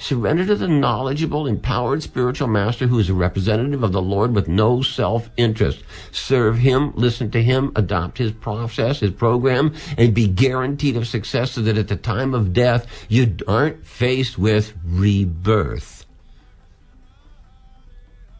Surrender 0.00 0.46
to 0.46 0.54
the 0.54 0.68
knowledgeable, 0.68 1.48
empowered 1.48 2.04
spiritual 2.04 2.46
master 2.46 2.86
who 2.86 3.00
is 3.00 3.10
a 3.10 3.14
representative 3.14 3.82
of 3.82 3.90
the 3.90 4.00
Lord 4.00 4.32
with 4.32 4.46
no 4.46 4.80
self-interest. 4.80 5.82
Serve 6.12 6.58
him, 6.58 6.92
listen 6.94 7.32
to 7.32 7.42
him, 7.42 7.72
adopt 7.74 8.18
his 8.18 8.30
process, 8.30 9.00
his 9.00 9.10
program, 9.10 9.74
and 9.96 10.14
be 10.14 10.28
guaranteed 10.28 10.96
of 10.96 11.08
success 11.08 11.52
so 11.52 11.62
that 11.62 11.76
at 11.76 11.88
the 11.88 11.96
time 11.96 12.32
of 12.32 12.52
death, 12.52 12.86
you 13.08 13.36
aren't 13.48 13.84
faced 13.84 14.38
with 14.38 14.72
rebirth. 14.84 16.06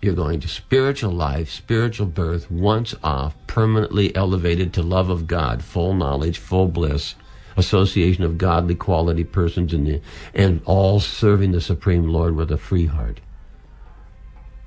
You're 0.00 0.14
going 0.14 0.38
to 0.40 0.48
spiritual 0.48 1.10
life, 1.10 1.50
spiritual 1.50 2.06
birth, 2.06 2.48
once 2.52 2.94
off, 3.02 3.34
permanently 3.48 4.14
elevated 4.14 4.72
to 4.74 4.82
love 4.82 5.10
of 5.10 5.26
God, 5.26 5.64
full 5.64 5.92
knowledge, 5.92 6.38
full 6.38 6.68
bliss, 6.68 7.16
association 7.58 8.24
of 8.24 8.38
godly 8.38 8.74
quality 8.74 9.24
persons 9.24 9.74
in 9.74 9.84
the, 9.84 10.00
and 10.32 10.62
all 10.64 11.00
serving 11.00 11.52
the 11.52 11.60
Supreme 11.60 12.08
Lord 12.08 12.34
with 12.36 12.50
a 12.50 12.56
free 12.56 12.86
heart. 12.86 13.20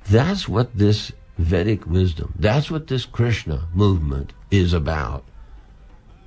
That's 0.10 0.48
what 0.48 0.78
this 0.78 1.12
Vedic 1.38 1.88
wisdom, 1.88 2.34
that's 2.38 2.70
what 2.70 2.88
this 2.88 3.06
Krishna 3.06 3.68
movement 3.74 4.34
is 4.52 4.74
about. 4.74 5.24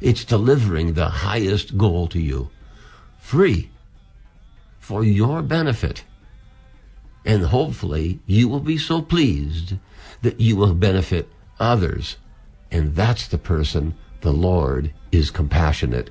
It's 0.00 0.24
delivering 0.24 0.94
the 0.94 1.08
highest 1.08 1.78
goal 1.78 2.08
to 2.08 2.20
you, 2.20 2.50
free, 3.18 3.70
for 4.80 5.04
your 5.04 5.40
benefit. 5.42 6.04
And 7.24 7.44
hopefully 7.44 8.20
you 8.26 8.48
will 8.48 8.60
be 8.60 8.76
so 8.76 9.00
pleased 9.02 9.74
that 10.22 10.40
you 10.40 10.56
will 10.56 10.74
benefit 10.74 11.28
others. 11.60 12.16
And 12.70 12.96
that's 12.96 13.28
the 13.28 13.38
person 13.38 13.94
the 14.20 14.32
Lord 14.32 14.92
is 15.12 15.30
compassionate 15.30 16.10